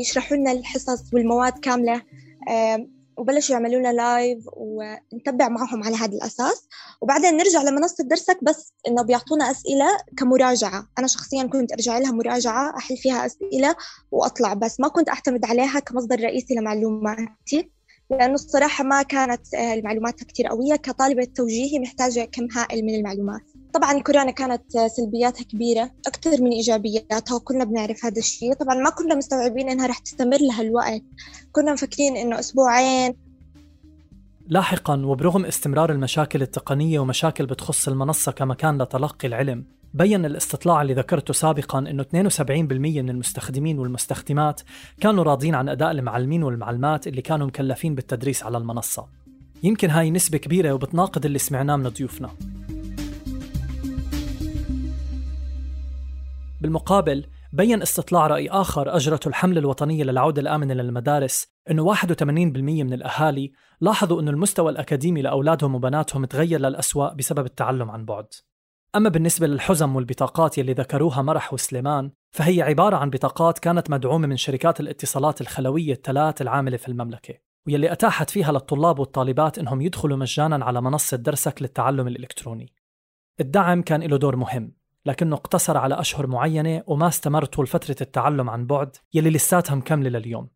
يشرحوا 0.00 0.36
لنا 0.36 0.52
الحصص 0.52 1.14
والمواد 1.14 1.52
كاملة. 1.52 2.02
وبلشوا 3.16 3.54
يعملوا 3.54 3.80
لنا 3.80 3.92
لايف 3.92 4.44
ونتبع 4.56 5.48
معهم 5.48 5.84
على 5.84 5.96
هذا 5.96 6.12
الأساس. 6.12 6.68
وبعدين 7.00 7.36
نرجع 7.36 7.62
لمنصة 7.62 8.04
درسك 8.04 8.38
بس 8.42 8.72
إنه 8.88 9.02
بيعطونا 9.02 9.50
أسئلة 9.50 9.86
كمراجعة. 10.16 10.88
أنا 10.98 11.06
شخصيا 11.06 11.42
كنت 11.42 11.72
أرجع 11.72 11.98
لها 11.98 12.12
مراجعة 12.12 12.76
أحل 12.76 12.96
فيها 12.96 13.26
أسئلة 13.26 13.76
وأطلع 14.10 14.54
بس 14.54 14.80
ما 14.80 14.88
كنت 14.88 15.08
أعتمد 15.08 15.44
عليها 15.44 15.80
كمصدر 15.80 16.20
رئيسي 16.20 16.54
لمعلوماتي 16.54 17.70
لأنه 18.10 18.34
الصراحة 18.34 18.84
ما 18.84 19.02
كانت 19.02 19.54
آه، 19.54 19.74
المعلومات 19.74 20.14
كتير 20.24 20.46
قوية. 20.46 20.76
كطالبة 20.76 21.24
توجيهي 21.24 21.78
محتاجة 21.78 22.24
كم 22.24 22.48
هائل 22.52 22.84
من 22.84 22.94
المعلومات. 22.94 23.42
طبعا 23.76 24.00
كورونا 24.00 24.30
كانت 24.30 24.62
سلبياتها 24.96 25.44
كبيرة 25.44 25.90
أكثر 26.06 26.42
من 26.42 26.50
إيجابياتها 26.50 27.34
وكلنا 27.34 27.64
بنعرف 27.64 28.04
هذا 28.04 28.18
الشيء 28.18 28.54
طبعا 28.54 28.74
ما 28.74 28.90
كنا 28.90 29.14
مستوعبين 29.14 29.68
إنها 29.68 29.86
رح 29.86 29.98
تستمر 29.98 30.38
لهالوقت 30.40 31.02
كنا 31.52 31.72
مفكرين 31.72 32.16
إنه 32.16 32.38
أسبوعين 32.38 33.14
لاحقا 34.48 35.06
وبرغم 35.06 35.44
استمرار 35.44 35.92
المشاكل 35.92 36.42
التقنية 36.42 36.98
ومشاكل 36.98 37.46
بتخص 37.46 37.88
المنصة 37.88 38.32
كمكان 38.32 38.82
لتلقي 38.82 39.28
العلم 39.28 39.64
بين 39.94 40.24
الاستطلاع 40.24 40.82
اللي 40.82 40.94
ذكرته 40.94 41.32
سابقا 41.32 41.78
إنه 41.78 42.02
72% 42.02 42.50
من 42.50 43.10
المستخدمين 43.10 43.78
والمستخدمات 43.78 44.60
كانوا 45.00 45.24
راضين 45.24 45.54
عن 45.54 45.68
أداء 45.68 45.90
المعلمين 45.90 46.42
والمعلمات 46.42 47.06
اللي 47.06 47.22
كانوا 47.22 47.46
مكلفين 47.46 47.94
بالتدريس 47.94 48.42
على 48.42 48.58
المنصة. 48.58 49.06
يمكن 49.62 49.90
هاي 49.90 50.10
نسبة 50.10 50.38
كبيرة 50.38 50.72
وبتناقض 50.72 51.26
اللي 51.26 51.38
سمعناه 51.38 51.76
من 51.76 51.88
ضيوفنا. 51.88 52.30
بالمقابل 56.60 57.26
بين 57.52 57.82
استطلاع 57.82 58.26
رأي 58.26 58.48
آخر 58.48 58.96
أجرته 58.96 59.28
الحملة 59.28 59.60
الوطنية 59.60 60.04
للعودة 60.04 60.42
الآمنة 60.42 60.74
للمدارس 60.74 61.46
أنه 61.70 61.94
81% 61.94 62.22
من 62.22 62.92
الأهالي 62.92 63.52
لاحظوا 63.80 64.20
أنه 64.20 64.30
المستوى 64.30 64.72
الأكاديمي 64.72 65.22
لأولادهم 65.22 65.74
وبناتهم 65.74 66.24
تغير 66.24 66.60
للأسوأ 66.60 67.14
بسبب 67.14 67.46
التعلم 67.46 67.90
عن 67.90 68.04
بعد. 68.04 68.26
أما 68.96 69.08
بالنسبة 69.08 69.46
للحزم 69.46 69.96
والبطاقات 69.96 70.58
يلي 70.58 70.72
ذكروها 70.72 71.22
مرح 71.22 71.52
وسليمان 71.52 72.10
فهي 72.30 72.62
عبارة 72.62 72.96
عن 72.96 73.10
بطاقات 73.10 73.58
كانت 73.58 73.90
مدعومة 73.90 74.26
من 74.26 74.36
شركات 74.36 74.80
الاتصالات 74.80 75.40
الخلوية 75.40 75.92
الثلاث 75.92 76.42
العاملة 76.42 76.76
في 76.76 76.88
المملكة 76.88 77.34
واللي 77.66 77.92
أتاحت 77.92 78.30
فيها 78.30 78.52
للطلاب 78.52 78.98
والطالبات 78.98 79.58
إنهم 79.58 79.80
يدخلوا 79.80 80.16
مجانا 80.16 80.64
على 80.64 80.80
منصة 80.80 81.16
درسك 81.16 81.62
للتعلم 81.62 82.06
الإلكتروني. 82.06 82.72
الدعم 83.40 83.82
كان 83.82 84.02
له 84.02 84.16
دور 84.16 84.36
مهم. 84.36 84.72
لكنه 85.06 85.36
اقتصر 85.36 85.76
على 85.76 86.00
أشهر 86.00 86.26
معينة 86.26 86.82
وما 86.86 87.08
استمر 87.08 87.44
طول 87.44 87.66
فترة 87.66 87.96
التعلم 88.00 88.50
عن 88.50 88.66
بعد 88.66 88.96
يلي 89.14 89.30
لساتها 89.30 89.74
مكملة 89.74 90.10
لليوم 90.18 90.48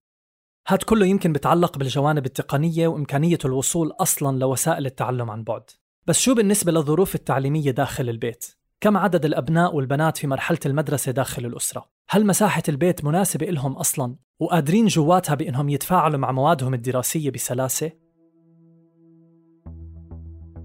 هاد 0.69 0.83
كله 0.83 1.07
يمكن 1.07 1.33
بتعلق 1.33 1.79
بالجوانب 1.79 2.27
التقنية 2.27 2.89
وإمكانية 2.89 3.39
الوصول 3.45 3.93
أصلا 4.01 4.39
لوسائل 4.39 4.87
التعلم 4.87 5.31
عن 5.31 5.45
بعد 5.45 5.63
بس 6.07 6.21
شو 6.21 6.35
بالنسبة 6.35 6.73
للظروف 6.73 7.15
التعليمية 7.15 7.71
داخل 7.71 8.09
البيت؟ 8.09 8.47
كم 8.81 8.97
عدد 8.97 9.25
الأبناء 9.25 9.75
والبنات 9.75 10.19
في 10.19 10.27
مرحلة 10.27 10.59
المدرسة 10.67 11.13
داخل 11.13 11.47
الأسرة؟ 11.47 11.91
هل 12.09 12.27
مساحة 12.27 12.63
البيت 12.69 13.05
مناسبة 13.05 13.47
لهم 13.47 13.73
أصلا؟ 13.73 14.17
وقادرين 14.41 14.87
جواتها 14.87 15.35
بأنهم 15.35 15.69
يتفاعلوا 15.69 16.19
مع 16.19 16.33
موادهم 16.33 16.75
الدراسية 16.75 17.31
بسلاسة؟ 17.31 17.93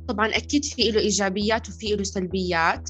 طبعا 0.07 0.27
أكيد 0.27 0.65
في 0.65 0.91
له 0.91 1.00
إيجابيات 1.00 1.69
وفي 1.69 1.95
له 1.95 2.03
سلبيات. 2.03 2.89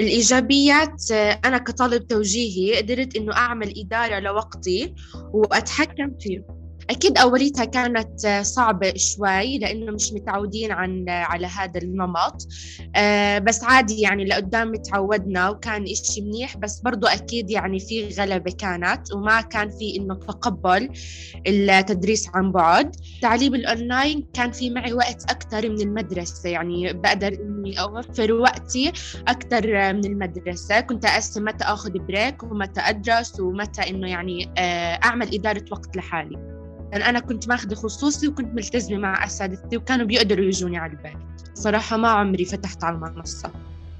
الإيجابيات 0.00 1.10
آه، 1.12 1.40
أنا 1.44 1.58
كطالب 1.58 2.06
توجيهي 2.06 2.76
قدرت 2.76 3.16
إنه 3.16 3.32
أعمل 3.32 3.74
إدارة 3.78 4.18
لوقتي 4.18 4.94
وأتحكم 5.32 6.14
فيه. 6.20 6.57
أكيد 6.90 7.18
أوليتها 7.18 7.64
كانت 7.64 8.26
صعبة 8.42 8.92
شوي 8.96 9.58
لأنه 9.58 9.92
مش 9.92 10.12
متعودين 10.12 10.72
عن 10.72 11.04
على 11.08 11.46
هذا 11.46 11.80
النمط. 11.82 12.46
آه، 12.96 13.38
بس 13.38 13.64
عادي 13.64 14.00
يعني 14.00 14.24
لقدام 14.24 14.74
تعودنا 14.74 15.48
وكان 15.48 15.82
إشي 15.82 16.20
منيح. 16.20 16.56
بس 16.56 16.80
برضو 16.80 17.06
أكيد 17.06 17.50
يعني 17.50 17.80
في 17.80 18.08
غلبة 18.08 18.50
كانت 18.50 19.12
وما 19.14 19.40
كان 19.40 19.70
في 19.70 19.96
إنه 19.96 20.14
تقبل 20.14 20.88
التدريس 21.46 22.28
عن 22.34 22.52
بعد. 22.52 22.96
تعليم 23.22 23.54
الأونلاين 23.54 24.28
كان 24.32 24.50
في 24.52 24.70
معي 24.70 24.92
وقت 24.92 25.30
أكثر 25.30 25.68
من 25.68 25.80
المدرسة. 25.80 26.48
يعني 26.48 26.92
بقدر 26.92 27.28
إني 27.28 27.80
أوفر 27.80 28.32
وقتي 28.32 28.92
أكثر 29.28 29.92
من 29.92 30.04
المدرسة. 30.04 30.80
كنت 30.80 31.04
أقسم 31.04 31.44
متى 31.44 31.64
أخذ 31.64 31.90
break 31.90 32.42
ومتى 32.42 32.80
أدرس 32.80 33.40
ومتى 33.40 33.90
إنه 33.90 34.10
يعني 34.10 34.52
آه، 34.58 35.00
أعمل 35.04 35.34
إدارة 35.34 35.64
وقت 35.70 35.96
لحالي. 35.96 36.57
لأن 36.92 37.02
أنا 37.02 37.20
كنت 37.20 37.48
ماخذة 37.48 37.74
خصوصي 37.74 38.28
وكنت 38.28 38.54
ملتزمة 38.54 38.98
مع 38.98 39.24
أساتذتي 39.24 39.76
وكانوا 39.76 40.06
بيقدروا 40.06 40.44
يجوني 40.44 40.78
على 40.78 40.92
البيت. 40.92 41.16
صراحة 41.54 41.96
ما 41.96 42.08
عمري 42.08 42.44
فتحت 42.44 42.84
على 42.84 42.96
المنصة. 42.96 43.50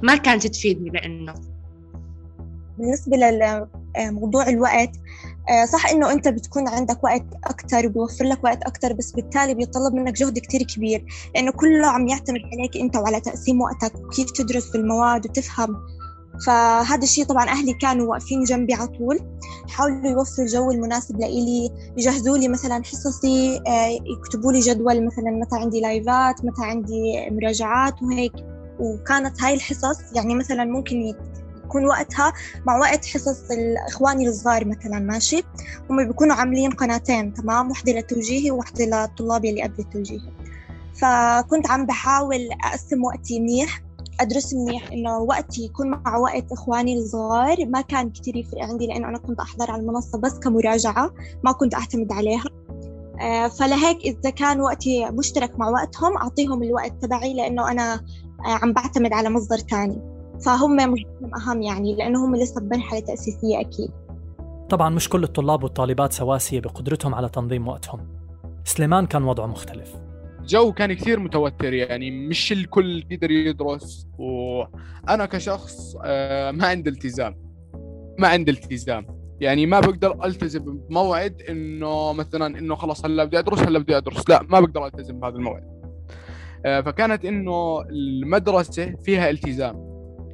ما 0.02 0.16
كانت 0.16 0.46
تفيدني 0.46 0.90
لأنه. 0.90 1.34
بالنسبة 2.78 3.16
لموضوع 3.96 4.48
الوقت 4.48 4.90
آه، 5.50 5.64
صح 5.64 5.90
إنه 5.90 6.12
أنت 6.12 6.28
بتكون 6.28 6.68
عندك 6.68 7.04
وقت 7.04 7.24
أكتر 7.44 7.86
وبيوفر 7.86 8.24
لك 8.24 8.44
وقت 8.44 8.62
أكتر 8.62 8.92
بس 8.92 9.12
بالتالي 9.12 9.54
بيتطلب 9.54 9.94
منك 9.94 10.12
جهد 10.14 10.38
كتير 10.38 10.62
كبير. 10.62 11.04
لأنه 11.34 11.52
كله 11.52 11.86
عم 11.86 12.08
يعتمد 12.08 12.40
عليك 12.52 12.76
أنت 12.76 12.96
وعلى 12.96 13.20
تقسيم 13.20 13.60
وقتك 13.60 13.94
وكيف 13.94 14.30
تدرس 14.30 14.74
المواد 14.74 15.26
وتفهم 15.26 15.76
فهذا 16.46 17.02
الشيء 17.02 17.24
طبعا 17.24 17.48
أهلي 17.48 17.72
كانوا 17.72 18.06
واقفين 18.06 18.44
جنبي 18.44 18.74
على 18.74 18.86
طول 18.86 19.20
يحاولوا 19.68 20.10
يوفروا 20.10 20.46
الجو 20.46 20.70
المناسب 20.70 21.20
لإلي 21.20 21.70
يجهزوا 21.96 22.38
لي 22.38 22.48
مثلا 22.48 22.84
حصصي 22.84 23.60
آه، 23.66 23.98
يكتبوا 24.18 24.52
لي 24.52 24.60
جدول 24.60 25.06
مثلا 25.06 25.30
متى 25.30 25.56
عندي 25.56 25.80
لايفات 25.80 26.44
متى 26.44 26.62
عندي 26.64 27.30
مراجعات 27.30 28.02
وهيك. 28.02 28.32
وكانت 28.78 29.42
هاي 29.42 29.54
الحصص 29.54 29.98
يعني 30.14 30.34
مثلا 30.34 30.64
ممكن 30.64 31.14
يكون 31.64 31.86
وقتها 31.86 32.32
مع 32.66 32.78
وقت 32.78 33.06
حصص 33.06 33.50
الإخواني 33.50 34.28
الصغار 34.28 34.64
مثلا 34.64 34.98
ماشي؟ 34.98 35.42
هم 35.90 36.06
بيكونوا 36.06 36.36
عاملين 36.36 36.70
قناتين 36.70 37.34
تمام؟ 37.34 37.70
واحدة 37.70 37.92
للتوجيهي 37.92 38.50
وواحدة 38.50 38.84
للطلاب 38.84 39.44
اللي 39.44 39.62
قبل 39.62 39.74
التوجيهي 39.78 40.32
فكنت 40.94 41.70
عم 41.70 41.86
بحاول 41.86 42.48
أقسم 42.64 43.04
وقتي 43.04 43.40
منيح 43.40 43.87
أدرس 44.20 44.54
منيح 44.54 44.92
إنه 44.92 45.18
وقتي 45.18 45.64
يكون 45.64 45.90
مع 45.90 46.16
وقت 46.16 46.52
إخواني 46.52 46.98
الصغار. 46.98 47.66
ما 47.66 47.80
كان 47.80 48.10
كتير 48.10 48.36
يفرق 48.36 48.62
عندي 48.62 48.86
لأنه 48.86 49.08
أنا 49.08 49.18
كنت 49.18 49.40
أحضر 49.40 49.70
على 49.70 49.82
المنصة 49.82 50.18
بس 50.18 50.38
كمراجعة 50.38 51.10
ما 51.44 51.52
كنت 51.52 51.74
أعتمد 51.74 52.12
عليها. 52.12 52.44
آه، 53.20 53.48
فلهيك 53.48 53.98
إذا 53.98 54.30
كان 54.30 54.60
وقتي 54.60 55.10
مشترك 55.10 55.58
مع 55.58 55.68
وقتهم 55.68 56.16
أعطيهم 56.16 56.62
الوقت 56.62 56.92
تبعي 57.02 57.34
لأنه 57.34 57.70
أنا 57.70 57.94
آه، 57.94 58.58
عم 58.62 58.72
بعتمد 58.72 59.12
على 59.12 59.30
مصدر 59.30 59.58
تاني. 59.58 59.98
فهم 60.40 60.76
مجهودهم 60.76 61.34
أهم 61.34 61.62
يعني 61.62 61.96
لأنه 61.96 62.24
هم 62.24 62.36
لسه 62.36 62.60
بمرحلة 62.60 63.00
تأسيسية 63.00 63.60
أكيد. 63.60 63.90
طبعا 64.70 64.90
مش 64.90 65.08
كل 65.08 65.24
الطلاب 65.24 65.62
والطالبات 65.62 66.12
سواسية 66.12 66.60
بقدرتهم 66.60 67.14
على 67.14 67.28
تنظيم 67.28 67.68
وقتهم. 67.68 68.00
سليمان 68.64 69.06
كان 69.06 69.24
وضعه 69.24 69.46
مختلف. 69.46 70.07
الجو 70.48 70.72
كان 70.72 70.92
كثير 70.92 71.20
متوتر 71.20 71.72
يعني 71.74 72.10
مش 72.10 72.52
الكل 72.52 73.04
يقدر 73.10 73.30
يدرس. 73.30 74.08
وأنا 74.18 75.26
كشخص 75.26 75.96
آه، 76.04 76.50
ما 76.50 76.66
عندي 76.66 76.90
التزام. 76.90 77.36
ما 78.18 78.28
عندي 78.28 78.50
التزام. 78.50 79.06
يعني 79.40 79.66
ما 79.66 79.80
بقدر 79.80 80.24
ألتزم 80.24 80.78
بموعد 80.78 81.42
إنه 81.42 82.12
مثلا 82.12 82.58
إنه 82.58 82.74
خلاص 82.74 83.04
هلا 83.04 83.24
بدي 83.24 83.38
أدرس 83.38 83.58
هلا 83.58 83.78
بدي 83.78 83.96
أدرس. 83.96 84.28
لا 84.28 84.42
ما 84.42 84.60
بقدر 84.60 84.86
ألتزم 84.86 85.20
بهذا 85.20 85.34
الموعد. 85.34 85.64
آه، 86.66 86.80
فكانت 86.80 87.24
إنه 87.24 87.80
المدرسة 87.82 88.94
فيها 89.04 89.30
التزام. 89.30 89.76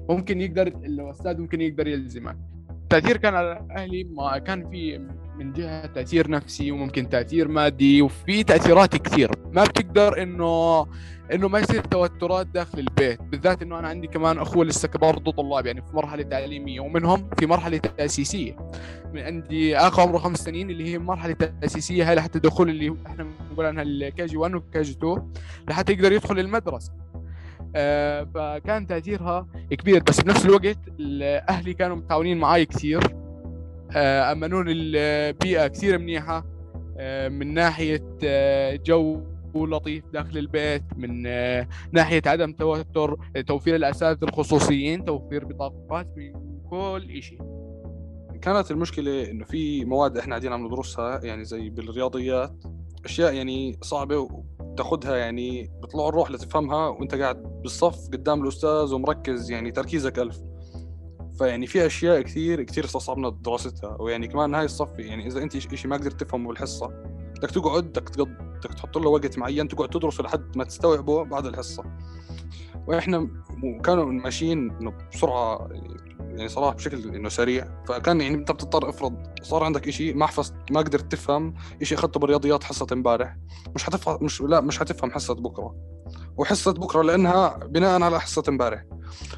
ممكن 0.08 0.40
يقدر 0.40 0.66
الأستاذ 0.66 1.38
ممكن 1.38 1.60
يقدر 1.60 1.88
يلزمك. 1.88 2.38
التاثير 2.84 3.16
كان 3.16 3.34
على 3.34 3.66
أهلي 3.76 4.04
ما 4.04 4.38
كان 4.38 4.70
في 4.70 4.98
من 5.38 5.52
جهة 5.52 5.86
تأثير 5.86 6.30
نفسي 6.30 6.70
وممكن 6.70 7.08
تأثير 7.08 7.48
مادي 7.48 8.02
وفي 8.02 8.42
تأثيرات 8.44 8.96
كثير. 8.96 9.30
ما 9.52 9.64
بتقدر 9.64 10.22
إنه 10.22 10.86
إنه 11.32 11.48
ما 11.48 11.58
يصير 11.58 11.80
توترات 11.80 12.46
داخل 12.46 12.78
البيت 12.78 13.22
بالذات 13.22 13.62
إنه 13.62 13.78
أنا 13.78 13.88
عندي 13.88 14.06
كمان 14.06 14.38
أخوة 14.38 14.64
لسه 14.64 14.88
برضه 14.88 15.32
طلاب 15.32 15.66
يعني 15.66 15.82
في 15.82 15.96
مرحلة 15.96 16.22
تعليمية 16.22 16.80
ومنهم 16.80 17.30
في 17.38 17.46
مرحلة 17.46 17.78
تأسيسية. 17.78 18.56
من 19.14 19.20
عندي 19.20 19.76
أخ 19.76 20.00
عمره 20.00 20.18
خمس 20.18 20.38
سنين 20.38 20.70
اللي 20.70 20.92
هي 20.92 20.98
مرحلة 20.98 21.32
تأسيسية 21.34 22.10
هاي 22.10 22.14
لحتى 22.14 22.38
دخول 22.38 22.70
اللي 22.70 22.96
إحنا 23.06 23.26
بنقول 23.50 23.66
عنها 23.66 23.82
ال 23.82 24.26
KG 24.26 24.36
1 24.36 24.54
وال 24.54 24.82
KG 24.82 24.92
2 24.92 25.32
لحتى 25.68 25.92
يقدر 25.92 26.12
يدخل 26.12 26.38
المدرسة. 26.38 26.92
فكان 28.34 28.86
تأثيرها 28.86 29.46
كبير. 29.70 30.02
بس 30.02 30.20
بنفس 30.20 30.46
الوقت 30.46 30.78
أهلي 31.48 31.74
كانوا 31.74 31.96
متعاونين 31.96 32.38
معي 32.38 32.66
كثير. 32.66 33.00
آه 33.92 34.32
امنون 34.32 34.64
البيئة 34.68 35.66
كثير 35.66 35.98
منيحة. 35.98 36.44
آه 36.98 37.28
من 37.28 37.54
ناحية 37.54 38.04
آه 38.24 38.76
جو 38.86 39.20
لطيف 39.54 40.04
داخل 40.12 40.38
البيت 40.38 40.82
من 40.96 41.22
ناحية 41.92 42.22
عدم 42.26 42.52
توتر 42.52 43.16
توفير 43.46 43.76
الأساتذة 43.76 44.24
الخصوصيين 44.24 45.04
توفير 45.04 45.44
بطاقات 45.44 46.08
من 46.16 46.32
كل 46.70 47.22
شيء 47.22 47.38
كانت 48.42 48.70
المشكلة 48.70 49.30
إنه 49.30 49.44
في 49.44 49.84
مواد 49.84 50.18
إحنا 50.18 50.30
قاعدين 50.30 50.52
عم 50.52 50.66
ندرسها 50.66 51.24
يعني 51.24 51.44
زي 51.44 51.70
بالرياضيات 51.70 52.64
أشياء 53.04 53.34
يعني 53.34 53.78
صعبة 53.82 54.44
وتاخذها 54.74 55.16
يعني 55.16 55.70
بطلع 55.82 56.08
الروح 56.08 56.30
لتفهمها 56.30 56.88
وانت 56.88 57.14
قاعد 57.14 57.42
بالصف 57.62 58.08
قدام 58.08 58.42
الأستاذ 58.42 58.94
ومركز 58.94 59.50
يعني 59.50 59.72
تركيزك 59.72 60.18
ألف. 60.18 60.40
فيعني 61.38 61.66
في 61.66 61.86
أشياء 61.86 62.20
كثير 62.20 62.62
كثير 62.62 62.84
استصعبنا 62.84 63.28
دراستها 63.30 63.96
ويعني 64.00 64.28
كمان 64.28 64.54
هاي 64.54 64.64
الصف 64.64 64.98
يعني 64.98 65.26
إذا 65.26 65.42
أنت 65.42 65.58
شيء 65.58 65.90
ما 65.90 65.96
قدرت 65.96 66.20
تفهمه 66.20 66.48
بالحصة 66.48 66.86
بدك 67.36 67.50
تقعد 67.50 67.84
بدك 67.84 68.18
بدك 68.18 68.74
تحط 68.74 68.98
له 68.98 69.08
وقت 69.08 69.38
معين 69.38 69.68
تقعد 69.68 69.88
تدرسه 69.88 70.24
لحد 70.24 70.56
ما 70.56 70.64
تستوعبه 70.64 71.24
بعد 71.24 71.46
الحصة. 71.46 71.84
وإحنا 72.86 73.28
كانوا 73.84 74.04
ماشيين 74.04 74.78
بسرعة 75.12 75.68
يعني 75.70 76.13
صراحة 76.46 76.74
بشكل 76.74 77.14
إنه 77.14 77.28
سريع. 77.28 77.68
فكان 77.88 78.20
يعني 78.20 78.34
أنت 78.34 78.52
بتضطر 78.52 78.88
افرض 78.88 79.16
صار 79.42 79.64
عندك 79.64 79.90
شيء 79.90 80.16
ما 80.16 80.26
حفظت 80.26 80.54
ما 80.70 80.80
قدرت 80.80 81.12
تفهم 81.12 81.54
شيء 81.82 81.98
أخذته 81.98 82.20
بالرياضيات 82.20 82.64
حصه 82.64 82.86
امبارح. 82.92 83.36
مش 83.74 83.84
حتفهم 83.84 84.24
مش 84.24 84.42
لا 84.42 84.60
مش 84.60 84.78
حتفهم 84.78 85.10
حصه 85.10 85.34
بكرة. 85.34 85.74
وحصه 86.36 86.72
بكرة 86.72 87.02
لأنها 87.02 87.56
بناء 87.56 88.02
على 88.02 88.20
حصه 88.20 88.42
امبارح. 88.48 88.84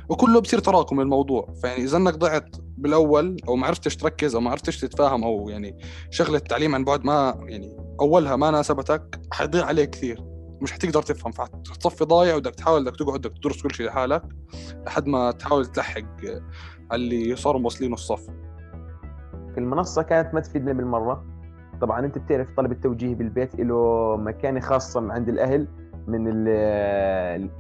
وكله 0.09 0.41
بصير 0.41 0.59
تراكم 0.59 1.01
الموضوع. 1.01 1.55
فيعني 1.63 1.85
إذا 1.85 1.97
إنك 1.97 2.15
ضعت 2.15 2.57
بالأول 2.79 3.37
أو 3.49 3.57
ما 3.57 3.67
عرفتش 3.67 3.97
تركز 3.97 4.35
أو 4.35 4.41
ما 4.41 4.51
عرفتش 4.51 4.81
تتفاهم 4.81 5.25
أو 5.25 5.49
يعني 5.49 5.79
شغلة 6.11 6.37
التعليم 6.37 6.75
عن 6.75 6.85
بعد 6.85 7.05
ما 7.05 7.45
يعني 7.49 7.77
أولها 8.01 8.37
ما 8.37 8.51
ناسبتك 8.51 9.21
حيضيع 9.33 9.65
عليك 9.65 9.91
كثير. 9.91 10.25
مش 10.63 10.73
حتقدر 10.73 11.03
تفهم. 11.03 11.33
فحتصفي 11.33 12.05
ضايع 12.05 12.39
بدك 12.39 12.55
تحاول 12.55 12.85
بدك 12.85 12.97
تقعد 12.97 13.21
بدك 13.21 13.39
تدرس 13.39 13.63
كل 13.63 13.75
شيء 13.75 13.87
لحالك 13.87 14.23
لحد 14.87 15.07
ما 15.07 15.31
تحاول 15.31 15.67
تلحق 15.67 16.01
اللي 16.93 17.37
صاروا 17.37 17.61
موصلين 17.61 17.93
الصف. 17.93 18.29
المنصة 19.59 20.03
كانت 20.03 20.35
ما 20.35 20.41
تفيدنا 20.41 20.73
بالمرة. 20.73 21.25
طبعا 21.81 22.05
أنت 22.05 22.19
بتعرف 22.19 22.49
طلب 22.57 22.73
التوجيه 22.73 23.15
بالبيت 23.15 23.61
له 23.61 24.17
مكانه 24.17 24.61
خاصه 24.61 25.13
عند 25.13 25.29
الأهل 25.29 25.67
من 26.07 26.25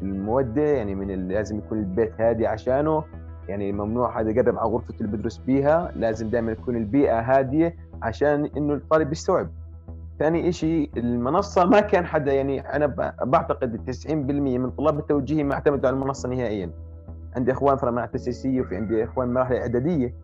المودة 0.02 0.62
يعني 0.62 0.94
من 0.94 1.28
لازم 1.28 1.58
يكون 1.58 1.78
البيت 1.78 2.20
هادي 2.20 2.46
عشانه. 2.46 3.04
يعني 3.48 3.72
ممنوع 3.72 4.10
حدا 4.10 4.30
يقرب 4.30 4.58
على 4.58 4.68
غرفته 4.68 4.94
اللي 5.00 5.16
بدرس 5.16 5.36
بيها. 5.36 5.92
لازم 5.96 6.28
دائما 6.30 6.54
تكون 6.54 6.76
البيئة 6.76 7.20
هادية 7.20 7.76
عشان 8.02 8.50
إنه 8.56 8.74
الطالب 8.74 9.12
يستوعب. 9.12 9.48
ثاني 10.18 10.52
شيء 10.52 10.90
المنصة 10.96 11.64
ما 11.64 11.80
كان 11.80 12.06
حدا 12.06 12.32
يعني 12.32 12.60
أنا 12.60 12.86
بعتقد 13.24 13.90
90% 13.90 14.10
من 14.58 14.70
طلاب 14.70 14.98
التوجيهي 14.98 15.44
ما 15.44 15.54
اعتمدوا 15.54 15.88
على 15.88 15.94
المنصة 15.94 16.28
نهائيا. 16.28 16.70
عندي 17.36 17.52
إخوان 17.52 17.76
في 17.76 17.84
المراحل 17.84 18.06
التاسيسيه 18.06 18.60
وفي 18.60 18.76
عندي 18.76 19.04
إخوان 19.04 19.34
مراحل 19.34 19.54
اعداديه 19.54 20.14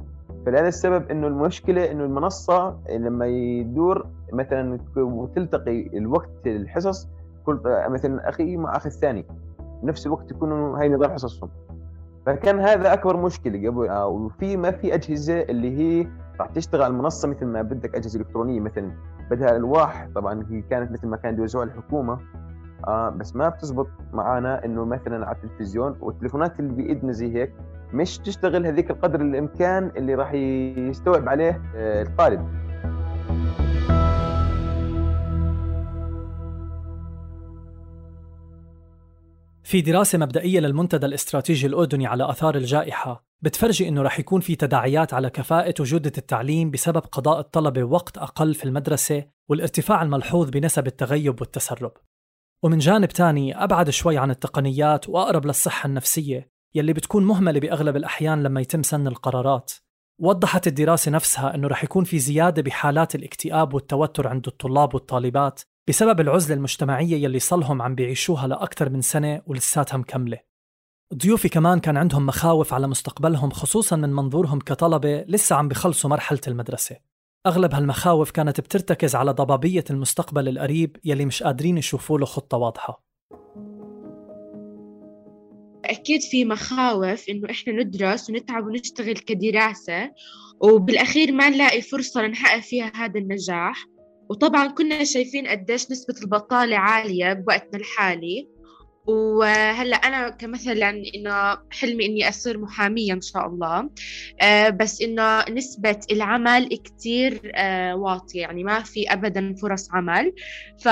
فلهذا 0.47 0.69
السبب 0.69 1.11
إنه 1.11 1.27
المشكلة 1.27 1.91
إنه 1.91 2.05
المنصة 2.05 2.79
لما 2.91 3.27
يدور 3.27 4.07
مثلا 4.33 4.79
وتلتقي 4.97 5.99
الوقت 5.99 6.47
الحصص 6.47 7.09
كل 7.47 7.61
مثلا 7.89 8.29
أخي 8.29 8.57
مع 8.57 8.77
أخي 8.77 8.89
الثاني 8.89 9.27
بنفس 9.83 10.07
الوقت 10.07 10.31
يكونوا 10.31 10.79
هاي 10.79 10.89
نظام 10.89 11.11
حصصهم. 11.11 11.51
فكان 12.27 12.61
هذا 12.61 12.93
أكبر 12.93 13.17
مشكلة 13.17 13.69
قبل 13.69 13.89
آه، 13.89 14.07
وفي 14.07 14.57
ما 14.57 14.71
في 14.71 14.95
أجهزة 14.95 15.41
اللي 15.41 15.79
هي 15.79 16.09
راح 16.41 16.49
تشتغل 16.49 16.91
المنصة 16.91 17.29
مثل 17.29 17.47
ما 17.47 17.63
بدك 17.63 17.95
أجهزة 17.95 18.21
إلكترونية 18.21 18.61
مثلا. 18.61 18.93
بدها 19.31 19.57
الواح 19.57 20.09
طبعا 20.15 20.47
هي 20.51 20.63
كانت 20.63 20.93
مثل 20.93 21.07
ما 21.07 21.17
كان 21.17 21.39
يوزعوها 21.39 21.67
الحكومة. 21.67 22.19
آه 22.89 23.09
بس 23.11 23.37
ما 23.37 23.49
بتزبط 23.49 23.89
معنا 24.13 24.65
إنه 24.65 24.85
مثلا 24.85 25.27
على 25.27 25.37
التلفزيون 25.37 25.97
والتليفونات 26.01 26.61
اللي 26.61 26.73
بإيدنا 26.73 27.13
زي 27.13 27.35
هيك 27.35 27.53
مش 27.93 28.19
تشتغل 28.19 28.67
هذيك 28.67 28.91
القدر 28.91 29.21
الإمكان 29.21 29.93
اللي 29.97 30.15
راح 30.15 30.33
يستوعب 30.35 31.29
عليه 31.29 31.63
آه 31.77 32.03
الطالب. 32.03 32.63
في 39.65 39.81
دراسة 39.81 40.19
مبدئية 40.19 40.61
للمنتدى 40.61 41.07
الاستراتيجي 41.07 41.67
الأردني 41.67 42.07
على 42.07 42.31
آثار 42.31 42.55
الجائحة 42.55 43.25
بتفرجي 43.43 43.89
إنه 43.89 44.03
رح 44.03 44.19
يكون 44.19 44.41
في 44.41 44.57
تداعيات 44.57 45.15
على 45.15 45.31
كفاءة 45.31 45.75
وجودة 45.81 46.13
التعليم 46.19 46.71
بسبب 46.71 47.03
قضاء 47.13 47.41
الطلبة 47.41 47.85
وقت 47.85 48.19
أقل 48.19 48.55
في 48.55 48.65
المدرسة 48.65 49.25
والارتفاع 49.49 50.03
الملحوظ 50.03 50.51
بنسب 50.51 50.87
التغيب 50.87 51.41
والتسرب. 51.41 51.93
ومن 52.65 52.79
جانب 52.79 53.09
تاني 53.09 53.65
أبعد 53.65 53.91
شوي 53.91 54.19
عن 54.19 54.31
التقنيات 54.31 55.09
وأقرب 55.09 55.47
للصحة 55.47 55.87
النفسية 55.87 56.51
يلي 56.75 56.93
بتكون 56.93 57.25
مهملة 57.25 57.61
بأغلب 57.61 57.97
الأحيان 57.97 58.43
لما 58.43 58.61
يتم 58.61 58.83
سن 58.83 59.07
القرارات. 59.07 59.73
وضحت 60.19 60.67
الدراسة 60.67 61.11
نفسها 61.11 61.55
أنه 61.55 61.69
رح 61.69 61.85
يكون 61.85 62.05
في 62.05 62.19
زيادة 62.19 62.63
بحالات 62.63 63.15
الاكتئاب 63.15 63.75
والتوتر 63.75 64.29
عند 64.29 64.47
الطلاب 64.47 64.95
والطالبات 64.95 65.61
بسبب 65.89 66.21
العزلة 66.21 66.57
المجتمعية 66.57 67.25
يلي 67.25 67.39
صلهم 67.39 67.83
عم 67.83 67.95
بيعيشوها 67.95 68.47
لأكثر 68.47 68.91
من 68.91 69.01
سنة 69.01 69.43
ولساتها 69.47 69.97
مكملة 69.97 70.39
ضيوفي 71.15 71.49
كمان 71.49 71.81
كان 71.81 71.97
عندهم 71.97 72.27
مخاوف 72.27 72.75
على 72.75 72.87
مستقبلهم 72.87 73.51
خصوصا 73.51 73.97
من 73.97 74.13
منظورهم 74.13 74.59
كطلبة 74.59 75.25
لسه 75.29 75.57
عم 75.57 75.69
بخلصوا 75.69 76.11
مرحلة 76.11 76.41
المدرسة. 76.49 76.97
أغلب 77.47 77.75
هالمخاوف 77.75 78.31
كانت 78.31 78.61
بترتكز 78.61 79.15
على 79.15 79.31
ضبابية 79.31 79.85
المستقبل 79.91 80.49
القريب 80.49 80.97
يلي 81.05 81.27
مش 81.27 81.43
قادرين 81.43 81.79
يشوفوا 81.79 82.19
له 82.19 82.27
خطة 82.27 82.57
واضحة. 82.57 83.05
أكيد 85.85 86.21
في 86.21 86.45
مخاوف 86.45 87.29
إنه 87.29 87.51
إحنا 87.51 87.73
ندرس 87.73 88.31
ونتعب 88.31 88.67
ونشتغل 88.67 89.17
كدراسة 89.17 90.11
وبالأخير 90.61 91.33
ما 91.33 91.49
نلاقي 91.49 91.81
فرصة 91.81 92.27
نحقق 92.27 92.61
فيها 92.61 92.93
هذا 92.95 93.21
النجاح. 93.21 93.85
وطبعا 94.31 94.67
كنا 94.67 95.05
شايفين 95.05 95.47
قديش 95.47 95.91
نسبة 95.91 96.15
البطالة 96.23 96.77
عالية 96.77 97.33
بوقتنا 97.33 97.81
الحالي. 97.81 98.49
وهلأ 99.07 99.97
أنا 99.97 100.29
كمثلا 100.29 100.91
إنه 101.15 101.59
حلمي 101.71 102.07
إني 102.07 102.29
أصير 102.29 102.59
محامية 102.59 103.13
إن 103.13 103.21
شاء 103.21 103.47
الله. 103.47 103.91
آه 104.41 104.69
بس 104.69 105.03
إنه 105.03 105.45
نسبة 105.51 105.99
العمل 106.11 106.69
كثير 106.85 107.53
آه 107.55 107.97
واطية. 107.97 108.41
يعني 108.41 108.65
ما 108.65 108.83
في 108.83 109.13
ابدا 109.13 109.55
فرص 109.63 109.89
عمل. 109.93 110.33
ف 110.79 110.87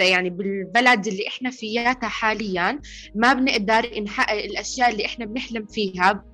يعني 0.00 0.30
بالبلد 0.30 1.06
اللي 1.06 1.28
إحنا 1.28 1.50
فياتها 1.50 2.08
حاليا 2.08 2.80
ما 3.14 3.32
بنقدر 3.32 4.00
نحقق 4.02 4.44
الأشياء 4.44 4.90
اللي 4.90 5.06
إحنا 5.06 5.26
بنحلم 5.26 5.66
فيها. 5.66 6.24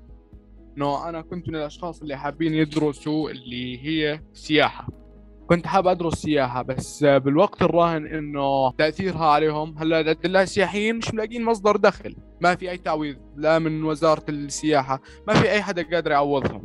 انه 0.77 1.09
أنا 1.09 1.23
كنت 1.23 1.49
من 1.49 1.57
الأشخاص 1.57 2.03
اللي 2.03 2.17
حابين 2.19 2.55
يدرسوا 2.55 3.31
اللي 3.31 3.87
هي 3.87 4.21
سياحة. 4.33 5.04
كنت 5.47 5.67
حاب 5.67 5.87
أدرس 5.87 6.15
سياحة 6.15 6.63
بس 6.63 7.05
بالوقت 7.05 7.63
الراهن 7.63 8.07
إنه 8.07 8.71
تأثيرها 8.71 9.27
عليهم 9.27 9.79
هلأ 9.79 10.17
السياحيين 10.43 10.97
مش 10.97 11.15
ملاقيين 11.15 11.45
مصدر 11.45 11.77
دخل. 11.77 12.17
ما 12.41 12.55
في 12.55 12.71
أي 12.71 12.77
تعويض 12.77 13.17
لا 13.37 13.59
من 13.59 13.85
وزارة 13.85 14.25
السياحة 14.29 15.01
ما 15.29 15.35
في 15.35 15.51
أي 15.51 15.63
حدا 15.63 15.83
قادر 15.83 16.11
يعوضهم. 16.11 16.65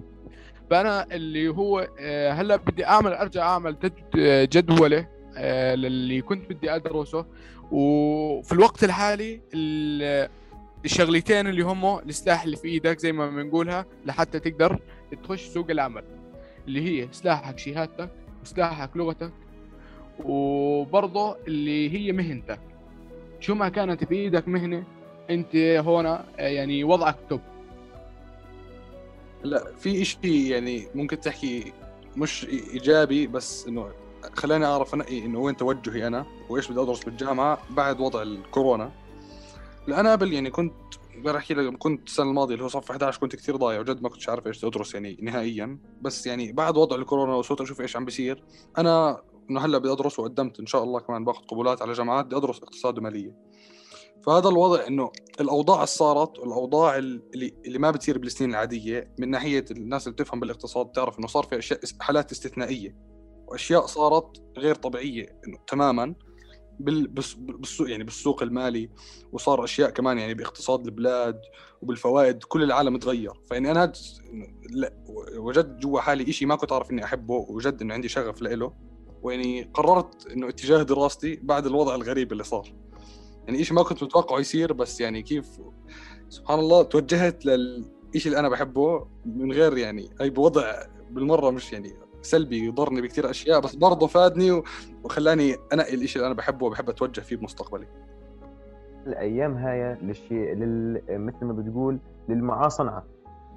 فأنا 0.69 1.05
اللي 1.11 1.47
هو 1.47 1.87
آه، 1.99 2.31
هلأ 2.31 2.55
بدي 2.55 2.85
أعمل 2.85 3.13
أرجع 3.13 3.43
أعمل 3.43 3.77
جدولة 4.49 5.07
آه، 5.37 5.75
للي 5.75 6.21
كنت 6.21 6.49
بدي 6.49 6.75
أدرسه. 6.75 7.25
وفي 7.71 8.51
الوقت 8.51 8.83
الحالي 8.83 9.41
الشغلتين 10.85 11.47
اللي 11.47 11.61
هم 11.61 11.99
السلاح 11.99 12.43
اللي 12.43 12.57
في 12.57 12.67
إيدك 12.67 12.99
زي 12.99 13.11
ما 13.11 13.29
بنقولها 13.29 13.85
لحتى 14.05 14.39
تقدر 14.39 14.79
تخش 15.23 15.45
سوق 15.47 15.69
العمل 15.71 16.03
اللي 16.67 16.81
هي 16.81 17.07
سلاحك 17.11 17.59
شهادتك 17.59 18.09
سلاحك 18.43 18.97
لغتك 18.97 19.31
وبرضه 20.25 21.37
اللي 21.47 21.93
هي 21.93 22.11
مهنتك. 22.11 22.59
شو 23.39 23.55
ما 23.55 23.69
كانت 23.69 24.03
بإيدك 24.03 24.47
مهنة 24.47 24.83
أنت 25.29 25.55
هنا 25.55 26.25
يعني 26.37 26.83
وضعك 26.83 27.15
توب. 27.29 27.41
لا 29.43 29.63
في 29.77 30.05
شيء 30.05 30.51
يعني 30.51 30.87
ممكن 30.95 31.19
تحكي 31.19 31.73
مش 32.17 32.45
إيجابي 32.45 33.27
بس 33.27 33.67
إنه 33.67 33.91
خلاني 34.33 34.65
أعرف 34.65 34.93
انقي 34.93 35.25
إنه 35.25 35.39
وين 35.39 35.57
توجهي 35.57 36.07
أنا 36.07 36.25
وإيش 36.49 36.71
بدي 36.71 36.81
أدرس 36.81 37.03
بالجامعة 37.03 37.59
بعد 37.69 37.99
وضع 37.99 38.21
الكورونا. 38.21 38.91
لأن 39.87 39.99
أنا 39.99 40.11
قبل 40.11 40.33
يعني 40.33 40.49
كنت 40.49 40.73
بحكي 41.23 41.53
لك 41.53 41.77
كنت 41.77 42.07
السنة 42.07 42.29
الماضية 42.29 42.53
اللي 42.53 42.63
هو 42.63 42.69
صف 42.69 42.91
11 42.91 43.19
كنت 43.19 43.35
كثير 43.35 43.55
ضايع 43.55 43.79
وجد 43.79 44.01
ما 44.01 44.09
كنتش 44.09 44.29
عارف 44.29 44.47
إيش 44.47 44.65
أدرس 44.65 44.93
يعني 44.93 45.17
نهائيا. 45.21 45.79
بس 46.01 46.27
يعني 46.27 46.51
بعد 46.51 46.77
وضع 46.77 46.95
الكورونا 46.95 47.35
وصرت 47.35 47.61
أشوف 47.61 47.81
إيش 47.81 47.95
عم 47.95 48.05
بيصير 48.05 48.43
أنا 48.77 49.21
إنه 49.49 49.65
هلأ 49.65 49.77
بدي 49.77 49.91
أدرس 49.91 50.19
وقدمت 50.19 50.59
إن 50.59 50.65
شاء 50.65 50.83
الله 50.83 50.99
كمان 50.99 51.25
باخذ 51.25 51.41
قبولات 51.41 51.81
على 51.81 51.93
جامعات 51.93 52.25
بدي 52.25 52.35
أدرس 52.35 52.57
اقتصاد 52.57 52.97
ومالية. 52.97 53.35
فهذا 54.25 54.49
الوضع 54.49 54.87
إنه 54.87 55.11
الأوضاع 55.41 55.75
اللي 55.75 55.87
صارت 55.87 56.39
والاوضاع 56.39 56.97
اللي 56.97 57.53
اللي 57.65 57.79
ما 57.79 57.91
بتصير 57.91 58.17
بالسنين 58.17 58.49
العادية 58.49 59.13
من 59.19 59.29
ناحية 59.29 59.65
الناس 59.71 60.07
اللي 60.07 60.13
بتفهم 60.13 60.39
بالاقتصاد 60.39 60.85
بتعرف 60.85 61.19
إنه 61.19 61.27
صار 61.27 61.43
في 61.43 61.57
أشياء 61.57 61.79
حالات 61.99 62.31
استثنائية 62.31 62.95
وأشياء 63.47 63.85
صارت 63.85 64.43
غير 64.57 64.75
طبيعية 64.75 65.39
إنه 65.47 65.57
تماما. 65.67 66.15
بالسوق 66.79 67.89
يعني 67.89 68.03
بالسوق 68.03 68.43
المالي 68.43 68.89
وصار 69.31 69.63
أشياء 69.63 69.89
كمان 69.89 70.17
يعني 70.17 70.33
باقتصاد 70.33 70.85
البلاد 70.85 71.41
وبالفوائد 71.81 72.43
كل 72.43 72.63
العالم 72.63 72.97
تغير. 72.97 73.33
فإني 73.49 73.71
أنا 73.71 73.91
وجدت 75.37 75.81
جوا 75.81 75.99
حالي 75.99 76.31
شيء 76.31 76.47
ما 76.47 76.55
كنت 76.55 76.71
أعرف 76.71 76.91
إني 76.91 77.03
أحبه 77.03 77.45
وجد 77.49 77.81
إنه 77.81 77.93
عندي 77.93 78.07
شغف 78.07 78.41
له 78.41 78.73
ويعني 79.21 79.71
قررت 79.73 80.27
إنه 80.27 80.49
اتجاه 80.49 80.83
دراستي 80.83 81.39
بعد 81.43 81.65
الوضع 81.65 81.95
الغريب 81.95 82.31
اللي 82.31 82.43
صار. 82.43 82.75
يعني 83.47 83.63
شيء 83.63 83.75
ما 83.75 83.83
كنت 83.83 84.03
متوقعه 84.03 84.39
يصير 84.39 84.73
بس 84.73 85.01
يعني 85.01 85.21
كيف 85.21 85.45
سبحان 86.29 86.59
الله 86.59 86.83
توجهت 86.83 87.45
للشيء 87.45 88.25
اللي 88.25 88.39
أنا 88.39 88.49
بحبه 88.49 89.07
من 89.25 89.51
غير 89.51 89.77
يعني 89.77 90.09
أي 90.21 90.29
بوضع 90.29 90.85
بالمرة 91.11 91.49
مش 91.49 91.73
يعني 91.73 91.93
سلبي 92.21 92.65
يضرني 92.65 93.01
بكثير 93.01 93.29
أشياء 93.29 93.59
بس 93.59 93.75
برضه 93.75 94.07
فادني 94.07 94.63
وخلاني 95.03 95.55
أنقي 95.73 95.93
الشيء 95.93 96.21
اللي 96.21 96.27
أنا 96.27 96.35
بحبه 96.35 96.65
وبحب 96.65 96.89
أتوجه 96.89 97.21
فيه 97.21 97.35
بمستقبلي. 97.35 97.87
الأيام 99.07 99.57
هاي 99.57 99.97
للشيء 100.01 100.53
لل... 100.53 101.01
مثل 101.09 101.45
ما 101.45 101.53
بتقول 101.53 101.99
للمعاصنة. 102.29 103.03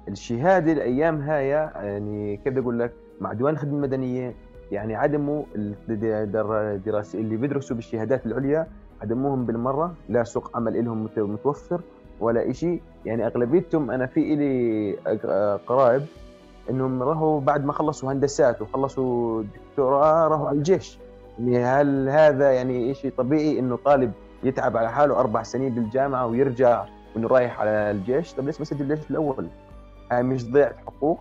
الشهاده 0.07 0.71
الأيام 0.71 1.21
هاي 1.21 1.47
يعني 1.47 2.37
كيف 2.37 2.57
أقول 2.57 2.79
لك 2.79 2.93
مع 3.21 3.33
ديوان 3.33 3.53
الخدمه 3.53 3.75
المدنيه 3.75 4.35
يعني 4.71 4.95
عدموا 4.95 5.43
الدراسه 5.55 7.19
اللي 7.19 7.37
بيدرسوا 7.37 7.75
بالشهادات 7.75 8.25
العليا 8.25 8.67
عدموهم 9.01 9.45
بالمرة 9.45 9.93
لا 10.09 10.23
سوق 10.23 10.57
عمل 10.57 10.85
لهم 10.85 11.09
متوفر 11.17 11.81
ولا 12.19 12.51
شيء 12.51 12.81
يعني 13.05 13.27
أغلبيتهم 13.27 13.91
أنا 13.91 14.05
في 14.05 14.33
إلي 14.33 14.93
قرايب 15.67 16.01
إنهم 16.69 17.03
راحوا 17.03 17.39
بعد 17.39 17.65
ما 17.65 17.73
خلصوا 17.73 18.11
هندسات 18.11 18.61
وخلصوا 18.61 19.43
دكتوراه 19.43 20.27
راحوا 20.27 20.47
على 20.47 20.57
الجيش. 20.57 20.99
يعني 21.39 21.65
هل 21.65 22.09
هذا 22.09 22.51
يعني 22.51 22.93
شيء 22.93 23.13
طبيعي 23.17 23.59
إنه 23.59 23.75
طالب 23.85 24.11
يتعب 24.43 24.77
على 24.77 24.91
حاله 24.91 25.19
أربع 25.19 25.43
سنين 25.43 25.75
بالجامعة 25.75 26.27
ويرجع 26.27 26.85
وإنه 27.15 27.27
رايح 27.27 27.59
على 27.61 27.69
الجيش؟ 27.69 28.33
طب 28.33 28.45
ليش 28.45 28.59
ما 28.59 28.65
سجل 28.65 28.91
الجيش 28.91 29.11
الأول؟ 29.11 29.47
هاي 30.11 30.23
مش 30.23 30.51
ضيعة 30.51 30.73
حقوق. 30.85 31.19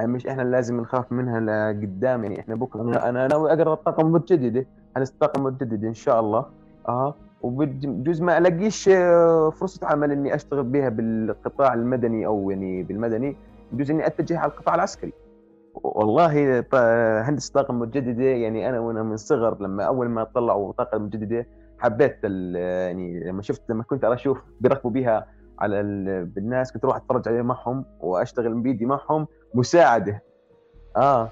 هاي 0.00 0.06
مش 0.06 0.26
إحنا 0.26 0.42
لازم 0.42 0.80
نخاف 0.80 1.12
منها 1.12 1.40
لقدام. 1.40 2.22
يعني 2.24 2.40
إحنا 2.40 2.54
بكرة 2.54 3.08
أنا 3.08 3.26
ناوي 3.26 3.52
اقرا 3.52 3.72
الطاقه 3.72 4.00
المتجدده 4.00 4.66
هندسه 4.96 5.12
الطاقه 5.12 5.38
المتجدده 5.38 5.88
إن 5.88 5.94
شاء 5.94 6.20
الله. 6.20 6.44
آه. 6.88 7.14
وبجوز 7.42 8.22
ما 8.22 8.38
ألاقيش 8.38 8.88
آه، 8.88 9.50
فرصة 9.50 9.86
عمل 9.86 10.12
إني 10.12 10.34
أشتغل 10.34 10.62
بها 10.62 10.88
بالقطاع 10.88 11.74
المدني 11.74 12.26
أو 12.26 12.50
يعني 12.50 12.82
بالمدني. 12.82 13.36
بجوز 13.72 13.90
إني 13.90 14.06
أتجه 14.06 14.38
على 14.38 14.52
القطاع 14.52 14.74
العسكري. 14.74 15.12
والله 15.74 16.64
هندسه 17.22 17.48
الطاقه 17.48 17.72
المتجدده 17.72 18.24
يعني 18.24 18.68
أنا 18.68 18.80
وأنا 18.80 19.02
من 19.02 19.16
صغر 19.16 19.62
لما 19.62 19.84
أول 19.84 20.08
ما 20.08 20.24
طلعوا 20.24 20.72
طاقة 20.72 20.98
متجدده 20.98 21.46
حبيت 21.78 22.24
يعني 22.24 23.24
لما 23.24 23.42
شفت 23.42 23.62
لما 23.70 23.82
كنت 23.82 24.04
أشوف 24.04 24.38
بيركبوا 24.60 24.90
بها 24.90 25.26
على 25.58 25.82
بالناس 26.24 26.72
كنت 26.72 26.84
أروح 26.84 26.96
أتفرج 26.96 27.28
عليه 27.28 27.42
معهم 27.42 27.84
وأشتغل 28.00 28.54
بيدي 28.54 28.86
معهم 28.86 29.26
مساعدة. 29.54 30.22
آه. 30.96 31.28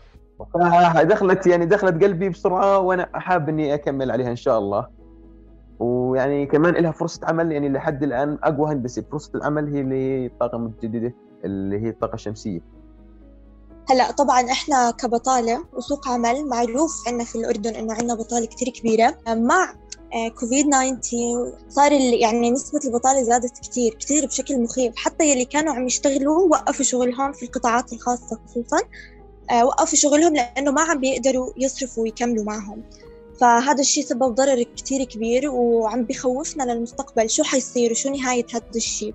دخلت 1.02 1.46
يعني 1.46 1.66
دخلت 1.66 2.04
قلبي 2.04 2.28
بسرعة 2.28 2.78
وأنا 2.78 3.08
حاب 3.14 3.48
إني 3.48 3.74
أكمل 3.74 4.10
عليها 4.10 4.30
إن 4.30 4.36
شاء 4.36 4.58
الله. 4.58 4.86
ويعني 5.78 6.46
كمان 6.46 6.74
لها 6.74 6.90
فرصة 6.90 7.26
عمل 7.26 7.52
يعني 7.52 7.68
لحد 7.68 8.02
الآن 8.02 8.38
أقوى 8.42 8.72
هندسة. 8.72 9.02
فرصة 9.02 9.30
العمل 9.34 9.68
هي 9.68 9.82
للطاقه 9.82 10.56
المتجدده 10.56 11.14
اللي 11.44 11.80
هي 11.80 11.88
الطاقة 11.88 12.14
الشمسية. 12.14 12.60
هلا 13.90 14.10
طبعا 14.10 14.50
إحنا 14.50 14.90
كبطالة 14.90 15.64
وسوق 15.72 16.08
عمل 16.08 16.48
معروف 16.48 17.08
عندنا 17.08 17.24
في 17.24 17.36
الأردن 17.36 17.74
إنه 17.74 17.94
عندنا 17.94 18.14
بطالة 18.14 18.46
كثير 18.46 18.68
كبيرة. 18.68 19.18
مع 19.28 19.74
كوفيد 20.40 20.66
19 20.70 21.52
صار 21.68 21.92
يعني 21.92 22.50
نسبة 22.50 22.80
البطالة 22.84 23.22
زادت 23.22 23.58
كثير 23.58 23.94
كثير 23.94 24.26
بشكل 24.26 24.62
مخيف. 24.62 24.96
حتى 24.96 25.30
يلي 25.30 25.44
كانوا 25.44 25.74
عم 25.74 25.86
يشتغلوا 25.86 26.48
وقفوا 26.48 26.84
شغلهم 26.84 27.32
في 27.32 27.42
القطاعات 27.42 27.92
الخاصة 27.92 28.40
خصوصا 28.46 28.78
آه، 29.50 29.64
وقفوا 29.64 29.98
شغلهم 29.98 30.34
لأنه 30.34 30.70
ما 30.70 30.82
عم 30.82 31.00
بيقدروا 31.00 31.52
يصرفوا 31.56 32.02
ويكملوا 32.02 32.44
معهم. 32.44 32.82
فهذا 33.40 33.80
الشيء 33.80 34.04
سبب 34.04 34.34
ضرر 34.34 34.62
كتير 34.62 35.04
كبير 35.04 35.50
وعم 35.50 36.04
بخوفنا 36.04 36.62
للمستقبل. 36.62 37.30
شو 37.30 37.42
حيصير؟ 37.42 37.90
وشو 37.90 38.10
نهاية 38.10 38.46
هذا 38.54 38.64
الشيء 38.76 39.14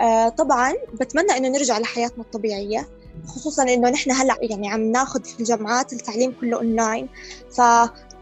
آه 0.00 0.28
طبعا 0.28 0.72
بتمنى 1.00 1.36
إنه 1.36 1.48
نرجع 1.48 1.78
لحياتنا 1.78 2.24
الطبيعية 2.24 2.88
خصوصا 3.26 3.62
إنه 3.62 3.90
نحن 3.90 4.10
هلأ 4.10 4.38
يعني 4.40 4.68
عم 4.68 4.80
ناخذ 4.80 5.24
في 5.24 5.40
الجامعات 5.40 5.92
التعليم 5.92 6.34
كله 6.40 6.56
اونلاين 6.56 7.08
ف 7.56 7.60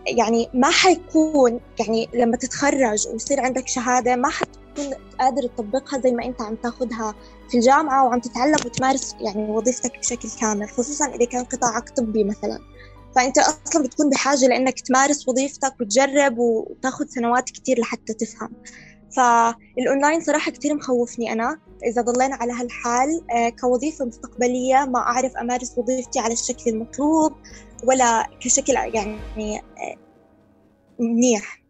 يعني 0.06 0.48
ما 0.54 0.70
حيكون 0.70 1.60
يعني 1.80 2.08
لما 2.14 2.36
تتخرج 2.36 3.08
ويصير 3.08 3.40
عندك 3.40 3.68
شهادة 3.68 4.16
ما 4.16 4.28
حتكون 4.28 4.94
قادر 5.20 5.42
تطبقها 5.42 6.00
زي 6.00 6.12
ما 6.12 6.24
أنت 6.24 6.42
عم 6.42 6.54
تاخذها 6.56 7.14
في 7.48 7.58
الجامعة 7.58 8.04
وعم 8.06 8.20
تتعلم 8.20 8.56
وتمارس 8.64 9.14
يعني 9.20 9.50
وظيفتك 9.50 9.98
بشكل 9.98 10.28
كامل 10.40 10.68
خصوصا 10.68 11.06
إذا 11.14 11.24
كان 11.24 11.44
قطاعك 11.44 11.90
طبي 11.90 12.24
مثلا. 12.24 12.58
فأنت 13.16 13.38
أصلا 13.38 13.82
بتكون 13.82 14.10
بحاجة 14.10 14.46
لأنك 14.46 14.80
تمارس 14.80 15.28
وظيفتك 15.28 15.74
وتجرب 15.80 16.38
وتاخذ 16.38 17.06
سنوات 17.06 17.44
كتير 17.44 17.80
لحتى 17.80 18.14
تفهم. 18.14 18.50
فالأونلاين 19.16 20.20
صراحة 20.20 20.50
كتير 20.50 20.74
مخوفني 20.74 21.32
أنا. 21.32 21.60
إذا 21.84 22.02
ضلينا 22.02 22.36
على 22.36 22.52
هالحال 22.52 23.08
آه، 23.30 23.48
كوظيفة 23.48 24.04
مستقبلية 24.04 24.84
ما 24.84 24.98
أعرف 24.98 25.36
أمارس 25.36 25.78
وظيفتي 25.78 26.18
على 26.18 26.32
الشكل 26.32 26.70
المطلوب 26.70 27.32
ولا 27.84 28.26
كشكل 28.40 28.72
يعني 28.72 29.58
آه، 29.58 29.96
منيح. 30.98 31.62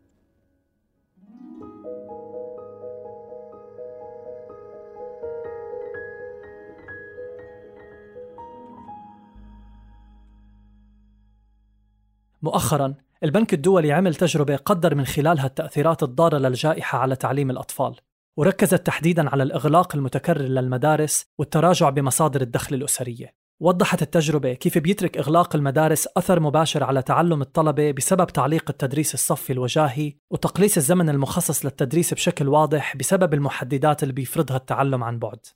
مؤخرا 12.42 12.94
البنك 13.24 13.54
الدولي 13.54 13.92
عمل 13.92 14.14
تجربة 14.14 14.56
قدر 14.56 14.94
من 14.94 15.06
خلالها 15.06 15.46
التأثيرات 15.46 16.02
الضارة 16.02 16.38
للجائحة 16.38 16.98
على 16.98 17.16
تعليم 17.16 17.50
الأطفال 17.50 17.96
وركزت 18.38 18.86
تحديدا 18.86 19.30
على 19.30 19.42
الإغلاق 19.42 19.96
المتكرر 19.96 20.42
للمدارس 20.42 21.26
والتراجع 21.38 21.90
بمصادر 21.90 22.40
الدخل 22.40 22.74
الأسرية. 22.74 23.34
وضحت 23.60 24.02
التجربة 24.02 24.52
كيف 24.52 24.78
بيترك 24.78 25.18
إغلاق 25.18 25.56
المدارس 25.56 26.08
أثر 26.16 26.40
مباشر 26.40 26.84
على 26.84 27.02
تعلم 27.02 27.42
الطلبة 27.42 27.92
بسبب 27.92 28.26
تعليق 28.26 28.64
التدريس 28.70 29.14
الصفي 29.14 29.52
الوجاهي 29.52 30.12
وتقليص 30.30 30.76
الزمن 30.76 31.08
المخصص 31.08 31.64
للتدريس 31.64 32.14
بشكل 32.14 32.48
واضح 32.48 32.96
بسبب 32.96 33.34
المحددات 33.34 34.02
اللي 34.02 34.14
بيفرضها 34.14 34.56
التعلم 34.56 35.04
عن 35.04 35.18
بعد. 35.18 35.46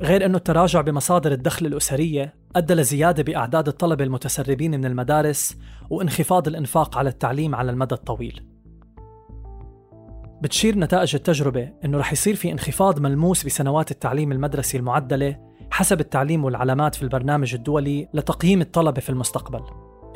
غير 0.00 0.26
أنه 0.26 0.36
التراجع 0.36 0.80
بمصادر 0.80 1.32
الدخل 1.32 1.66
الأسرية 1.66 2.34
أدى 2.56 2.74
لزيادة 2.74 3.22
بأعداد 3.22 3.68
الطلبة 3.68 4.04
المتسربين 4.04 4.70
من 4.70 4.84
المدارس 4.84 5.58
وانخفاض 5.90 6.48
الإنفاق 6.48 6.98
على 6.98 7.08
التعليم 7.08 7.54
على 7.54 7.70
المدى 7.70 7.94
الطويل. 7.94 8.42
بتشير 10.42 10.78
نتائج 10.78 11.14
التجربة 11.14 11.72
أنه 11.84 11.98
رح 11.98 12.12
يصير 12.12 12.34
في 12.34 12.52
انخفاض 12.52 13.00
ملموس 13.00 13.46
بسنوات 13.46 13.90
التعليم 13.90 14.32
المدرسي 14.32 14.78
المعدلة 14.78 15.36
حسب 15.70 16.00
التعليم 16.00 16.44
والعلامات 16.44 16.94
في 16.94 17.02
البرنامج 17.02 17.54
الدولي 17.54 18.08
لتقييم 18.14 18.60
الطلبة 18.60 19.00
في 19.00 19.10
المستقبل. 19.10 19.60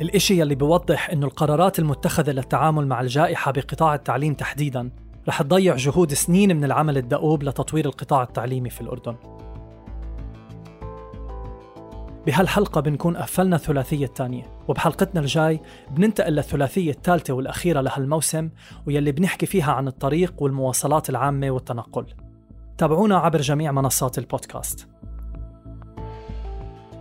الإشي 0.01 0.39
يلي 0.39 0.55
بيوضح 0.55 1.09
أنه 1.09 1.25
القرارات 1.25 1.79
المتخذة 1.79 2.31
للتعامل 2.31 2.87
مع 2.87 3.01
الجائحة 3.01 3.51
بقطاع 3.51 3.95
التعليم 3.95 4.33
تحديداً 4.33 4.91
رح 5.27 5.41
تضيع 5.41 5.75
جهود 5.75 6.13
سنين 6.13 6.57
من 6.57 6.63
العمل 6.63 6.97
الدؤوب 6.97 7.43
لتطوير 7.43 7.85
القطاع 7.85 8.23
التعليمي 8.23 8.69
في 8.69 8.81
الأردن. 8.81 9.15
بهالحلقة 12.25 12.81
بنكون 12.81 13.17
قفلنا 13.17 13.55
الثلاثية 13.55 14.05
الثانية 14.05 14.43
وبحلقتنا 14.67 15.21
الجاي 15.21 15.61
بننتقل 15.91 16.33
للثلاثية 16.33 16.91
الثالثة 16.91 17.33
والأخيرة 17.33 17.81
لهالموسم 17.81 18.49
ويلي 18.87 19.11
بنحكي 19.11 19.45
فيها 19.45 19.71
عن 19.71 19.87
الطريق 19.87 20.33
والمواصلات 20.43 21.09
العامة 21.09 21.51
والتنقل. 21.51 22.05
تابعونا 22.77 23.17
عبر 23.17 23.41
جميع 23.41 23.71
منصات 23.71 24.17
البودكاست. 24.17 24.87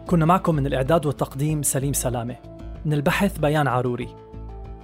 كنا 0.06 0.24
معكم 0.24 0.54
من 0.54 0.66
الإعداد 0.66 1.06
والتقديم 1.06 1.62
سليم 1.62 1.92
سلامة. 1.92 2.36
من 2.84 2.92
البحث 2.92 3.38
بيان 3.38 3.68
عاروري 3.68 4.08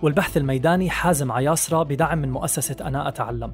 والبحث 0.03 0.37
الميداني 0.37 0.90
حازم 0.90 1.33
عياصرة 1.33 1.83
بدعم 1.83 2.18
من 2.18 2.31
مؤسسة 2.31 2.77
أنا 2.81 3.09
أتعلم 3.09 3.53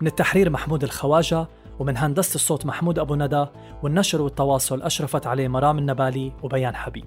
من 0.00 0.06
التحرير 0.06 0.50
محمود 0.50 0.84
الخواجة 0.84 1.46
ومن 1.78 1.96
هندسة 1.96 2.34
الصوت 2.34 2.66
محمود 2.66 2.98
أبو 2.98 3.14
ندى 3.14 3.46
والنشر 3.82 4.22
والتواصل 4.22 4.82
أشرفت 4.82 5.26
عليه 5.26 5.48
مرام 5.48 5.78
النبالي 5.78 6.32
وبيان 6.42 6.74
حبيب. 6.74 7.06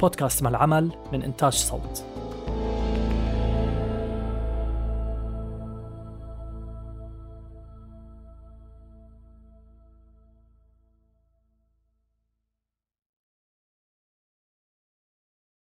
بودكاست 0.00 0.42
مع 0.42 0.50
العمل 0.50 0.90
من 1.12 1.22
إنتاج 1.22 1.52
صوت. 1.52 2.04